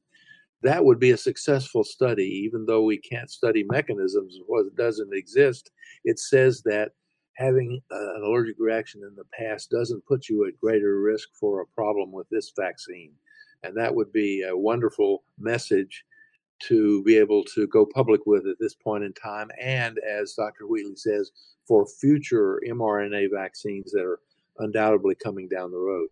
that 0.61 0.83
would 0.83 0.99
be 0.99 1.11
a 1.11 1.17
successful 1.17 1.83
study, 1.83 2.25
even 2.25 2.65
though 2.65 2.83
we 2.83 2.97
can't 2.97 3.29
study 3.29 3.63
mechanisms 3.69 4.39
what 4.47 4.75
doesn't 4.75 5.13
exist. 5.13 5.71
It 6.03 6.19
says 6.19 6.61
that 6.63 6.91
having 7.35 7.81
uh, 7.91 8.15
an 8.15 8.23
allergic 8.25 8.55
reaction 8.59 9.01
in 9.03 9.15
the 9.15 9.25
past 9.37 9.69
doesn't 9.69 10.05
put 10.05 10.27
you 10.27 10.45
at 10.47 10.59
greater 10.59 10.99
risk 10.99 11.29
for 11.39 11.61
a 11.61 11.67
problem 11.67 12.11
with 12.11 12.27
this 12.29 12.51
vaccine. 12.57 13.11
And 13.63 13.77
that 13.77 13.93
would 13.93 14.11
be 14.11 14.43
a 14.43 14.57
wonderful 14.57 15.23
message 15.39 16.03
to 16.67 17.03
be 17.03 17.17
able 17.17 17.43
to 17.43 17.67
go 17.67 17.85
public 17.85 18.25
with 18.25 18.47
at 18.47 18.57
this 18.59 18.73
point 18.73 19.03
in 19.03 19.13
time. 19.13 19.49
And 19.61 19.97
as 19.99 20.33
Dr. 20.33 20.65
Wheatley 20.67 20.95
says, 20.95 21.31
for 21.67 21.85
future 21.85 22.61
mRNA 22.67 23.27
vaccines 23.33 23.91
that 23.91 24.03
are 24.03 24.19
undoubtedly 24.59 25.15
coming 25.15 25.47
down 25.47 25.71
the 25.71 25.77
road. 25.77 26.07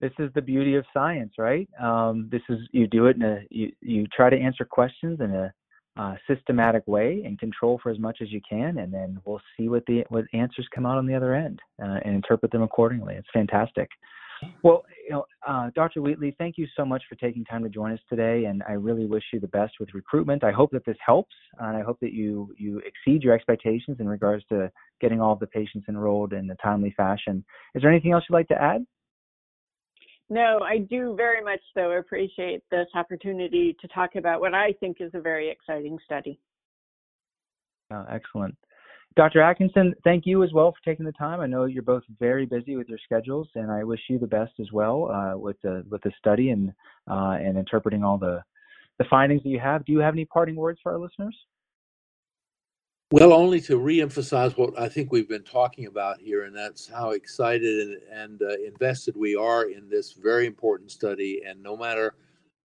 This 0.00 0.12
is 0.18 0.30
the 0.34 0.42
beauty 0.42 0.74
of 0.74 0.84
science, 0.92 1.34
right? 1.38 1.68
Um, 1.80 2.28
this 2.32 2.42
is 2.48 2.58
you 2.72 2.88
do 2.88 3.06
it 3.06 3.16
in 3.16 3.22
a 3.22 3.40
you, 3.50 3.72
you 3.80 4.06
try 4.08 4.30
to 4.30 4.36
answer 4.36 4.64
questions 4.64 5.20
in 5.20 5.30
a 5.30 5.52
uh, 5.96 6.14
systematic 6.26 6.82
way 6.88 7.22
and 7.24 7.38
control 7.38 7.78
for 7.80 7.90
as 7.90 7.98
much 7.98 8.18
as 8.20 8.32
you 8.32 8.40
can, 8.48 8.78
and 8.78 8.92
then 8.92 9.20
we'll 9.24 9.40
see 9.56 9.68
what 9.68 9.84
the 9.86 10.04
what 10.08 10.24
answers 10.32 10.66
come 10.74 10.86
out 10.86 10.98
on 10.98 11.06
the 11.06 11.14
other 11.14 11.34
end 11.34 11.60
uh, 11.80 11.98
and 12.04 12.16
interpret 12.16 12.50
them 12.50 12.62
accordingly. 12.62 13.14
It's 13.14 13.28
fantastic. 13.32 13.88
Well, 14.64 14.84
you 15.04 15.10
know, 15.10 15.24
uh, 15.46 15.70
Dr. 15.74 16.00
Wheatley, 16.00 16.34
thank 16.38 16.56
you 16.58 16.66
so 16.76 16.84
much 16.84 17.02
for 17.08 17.16
taking 17.16 17.44
time 17.44 17.62
to 17.62 17.68
join 17.68 17.92
us 17.92 17.98
today, 18.08 18.44
and 18.44 18.62
I 18.68 18.72
really 18.72 19.06
wish 19.06 19.24
you 19.32 19.40
the 19.40 19.48
best 19.48 19.74
with 19.80 19.94
recruitment. 19.94 20.44
I 20.44 20.52
hope 20.52 20.70
that 20.72 20.84
this 20.84 20.96
helps, 21.04 21.34
and 21.58 21.76
I 21.76 21.82
hope 21.82 21.98
that 22.00 22.12
you 22.12 22.54
you 22.56 22.80
exceed 22.80 23.22
your 23.22 23.34
expectations 23.34 23.98
in 24.00 24.08
regards 24.08 24.44
to 24.50 24.70
getting 25.00 25.20
all 25.20 25.32
of 25.32 25.40
the 25.40 25.46
patients 25.46 25.86
enrolled 25.88 26.32
in 26.32 26.50
a 26.50 26.56
timely 26.56 26.94
fashion. 26.96 27.44
Is 27.74 27.82
there 27.82 27.90
anything 27.90 28.12
else 28.12 28.24
you'd 28.28 28.34
like 28.34 28.48
to 28.48 28.62
add? 28.62 28.86
No, 30.30 30.60
I 30.60 30.78
do 30.78 31.14
very 31.16 31.44
much 31.44 31.60
so 31.74 31.92
appreciate 31.92 32.62
this 32.70 32.86
opportunity 32.94 33.76
to 33.80 33.88
talk 33.88 34.14
about 34.16 34.40
what 34.40 34.54
I 34.54 34.72
think 34.80 34.98
is 35.00 35.10
a 35.14 35.20
very 35.20 35.50
exciting 35.50 35.98
study. 36.04 36.38
Uh, 37.92 38.06
excellent. 38.08 38.56
Dr. 39.16 39.40
Adkinson, 39.40 39.92
thank 40.04 40.24
you 40.26 40.42
as 40.42 40.52
well 40.52 40.72
for 40.72 40.78
taking 40.84 41.04
the 41.04 41.12
time. 41.12 41.40
I 41.40 41.46
know 41.46 41.64
you're 41.64 41.82
both 41.82 42.04
very 42.18 42.46
busy 42.46 42.76
with 42.76 42.88
your 42.88 42.98
schedules, 43.04 43.48
and 43.54 43.70
I 43.70 43.84
wish 43.84 44.00
you 44.08 44.18
the 44.18 44.26
best 44.26 44.52
as 44.60 44.72
well 44.72 45.10
uh, 45.10 45.36
with 45.36 45.60
the 45.62 45.84
with 45.90 46.02
the 46.02 46.12
study 46.18 46.50
and 46.50 46.72
uh, 47.10 47.36
and 47.40 47.58
interpreting 47.58 48.04
all 48.04 48.16
the 48.16 48.42
the 48.98 49.04
findings 49.10 49.42
that 49.42 49.50
you 49.50 49.60
have. 49.60 49.84
Do 49.84 49.92
you 49.92 49.98
have 49.98 50.14
any 50.14 50.24
parting 50.24 50.56
words 50.56 50.80
for 50.82 50.92
our 50.92 50.98
listeners? 50.98 51.36
Well, 53.10 53.34
only 53.34 53.60
to 53.62 53.78
reemphasize 53.78 54.56
what 54.56 54.78
I 54.78 54.88
think 54.88 55.12
we've 55.12 55.28
been 55.28 55.44
talking 55.44 55.86
about 55.86 56.18
here, 56.18 56.44
and 56.44 56.56
that's 56.56 56.88
how 56.88 57.10
excited 57.10 57.88
and, 57.88 58.00
and 58.10 58.42
uh, 58.42 58.54
invested 58.66 59.14
we 59.16 59.36
are 59.36 59.64
in 59.64 59.90
this 59.90 60.12
very 60.12 60.46
important 60.46 60.90
study. 60.90 61.42
And 61.46 61.62
no 61.62 61.76
matter 61.76 62.14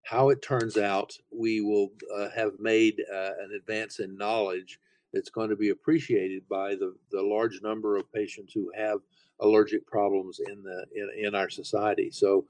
how 0.03 0.29
it 0.29 0.41
turns 0.41 0.77
out, 0.77 1.17
we 1.37 1.59
will 1.59 1.89
uh, 2.15 2.29
have 2.29 2.53
made 2.59 3.03
uh, 3.13 3.31
an 3.41 3.51
advance 3.57 3.99
in 3.99 4.15
knowledge 4.17 4.79
that's 5.13 5.29
going 5.29 5.49
to 5.49 5.55
be 5.55 5.69
appreciated 5.69 6.47
by 6.49 6.75
the, 6.75 6.95
the 7.11 7.21
large 7.21 7.61
number 7.61 7.97
of 7.97 8.11
patients 8.11 8.53
who 8.53 8.71
have 8.75 8.99
allergic 9.39 9.85
problems 9.87 10.39
in 10.47 10.63
the 10.63 10.85
in, 10.95 11.27
in 11.27 11.35
our 11.35 11.49
society. 11.49 12.09
So 12.11 12.45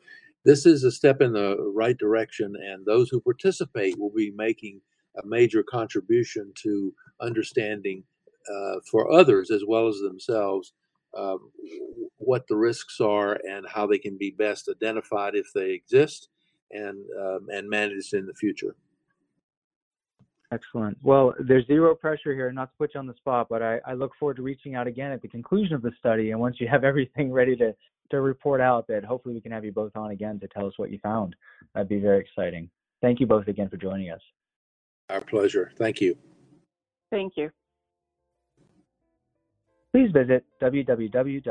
this 0.46 0.66
is 0.66 0.84
a 0.84 0.92
step 0.92 1.22
in 1.22 1.34
the 1.34 1.58
right 1.76 1.98
direction, 1.98 2.56
and 2.56 2.86
those 2.86 3.10
who 3.10 3.20
participate 3.20 4.00
will 4.00 4.14
be 4.16 4.32
making 4.32 4.82
a 5.22 5.26
major 5.26 5.64
contribution 5.64 6.52
to 6.56 6.94
understanding 7.20 8.04
uh, 8.50 8.80
for 8.90 9.12
others 9.12 9.52
as 9.52 9.64
well 9.68 9.88
as 9.88 9.98
themselves 10.00 10.74
uh, 11.18 11.38
what 12.18 12.48
the 12.48 12.56
risks 12.56 13.00
are 13.02 13.40
and 13.50 13.66
how 13.68 13.88
they 13.88 13.98
can 13.98 14.18
be 14.18 14.32
best 14.32 14.70
identified 14.70 15.36
if 15.36 15.52
they 15.54 15.72
exist 15.72 16.30
and 16.72 17.04
um, 17.20 17.48
and 17.50 17.70
managed 17.70 18.14
in 18.14 18.26
the 18.26 18.34
future. 18.34 18.76
Excellent. 20.54 20.98
Well, 21.04 21.34
there's 21.40 21.68
zero 21.68 21.94
pressure 21.94 22.34
here, 22.34 22.52
not 22.54 22.72
to 22.72 22.78
put 22.78 22.94
you 22.94 23.00
on 23.00 23.08
the 23.08 23.16
spot, 23.16 23.48
but 23.50 23.62
I, 23.62 23.80
I 23.86 23.94
look 23.94 24.12
forward 24.18 24.38
to 24.38 24.44
reaching 24.44 24.76
out 24.76 24.88
again 24.88 25.12
at 25.12 25.22
the 25.22 25.28
conclusion 25.28 25.76
of 25.76 25.82
the 25.82 25.92
study. 26.00 26.32
And 26.32 26.40
once 26.40 26.56
you 26.60 26.68
have 26.70 26.84
everything 26.86 27.32
ready 27.34 27.56
to, 27.58 27.76
to 28.12 28.22
report 28.22 28.62
out, 28.62 28.88
that 28.88 29.04
hopefully 29.04 29.36
we 29.36 29.42
can 29.42 29.52
have 29.52 29.66
you 29.66 29.74
both 29.74 29.96
on 29.96 30.12
again 30.12 30.40
to 30.40 30.48
tell 30.48 30.66
us 30.66 30.74
what 30.78 30.90
you 30.90 31.00
found. 31.00 31.36
That'd 31.74 31.90
be 31.90 32.00
very 32.00 32.22
exciting. 32.22 32.70
Thank 33.02 33.20
you 33.20 33.28
both 33.28 33.48
again 33.48 33.70
for 33.70 33.78
joining 33.78 34.10
us. 34.10 34.22
Our 35.10 35.22
pleasure. 35.22 35.72
Thank 35.78 36.00
you. 36.02 36.18
Thank 37.12 37.34
you. 37.36 37.50
Please 39.94 40.12
visit 40.12 40.46
www.aaaai.org 40.62 41.48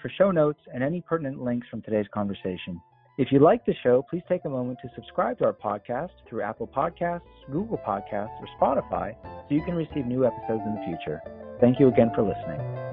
for 0.00 0.08
show 0.16 0.30
notes 0.30 0.60
and 0.72 0.82
any 0.84 1.00
pertinent 1.00 1.42
links 1.42 1.66
from 1.68 1.82
today's 1.82 2.06
conversation. 2.12 2.80
If 3.16 3.30
you 3.30 3.38
like 3.38 3.64
the 3.64 3.74
show, 3.84 4.04
please 4.10 4.22
take 4.28 4.44
a 4.44 4.48
moment 4.48 4.80
to 4.82 4.90
subscribe 4.96 5.38
to 5.38 5.44
our 5.44 5.52
podcast 5.52 6.10
through 6.28 6.42
Apple 6.42 6.66
Podcasts, 6.66 7.20
Google 7.52 7.78
Podcasts, 7.78 8.34
or 8.40 8.48
Spotify 8.60 9.14
so 9.22 9.54
you 9.54 9.62
can 9.64 9.76
receive 9.76 10.06
new 10.06 10.26
episodes 10.26 10.62
in 10.66 10.74
the 10.74 10.84
future. 10.84 11.20
Thank 11.60 11.78
you 11.78 11.86
again 11.86 12.10
for 12.12 12.22
listening. 12.22 12.83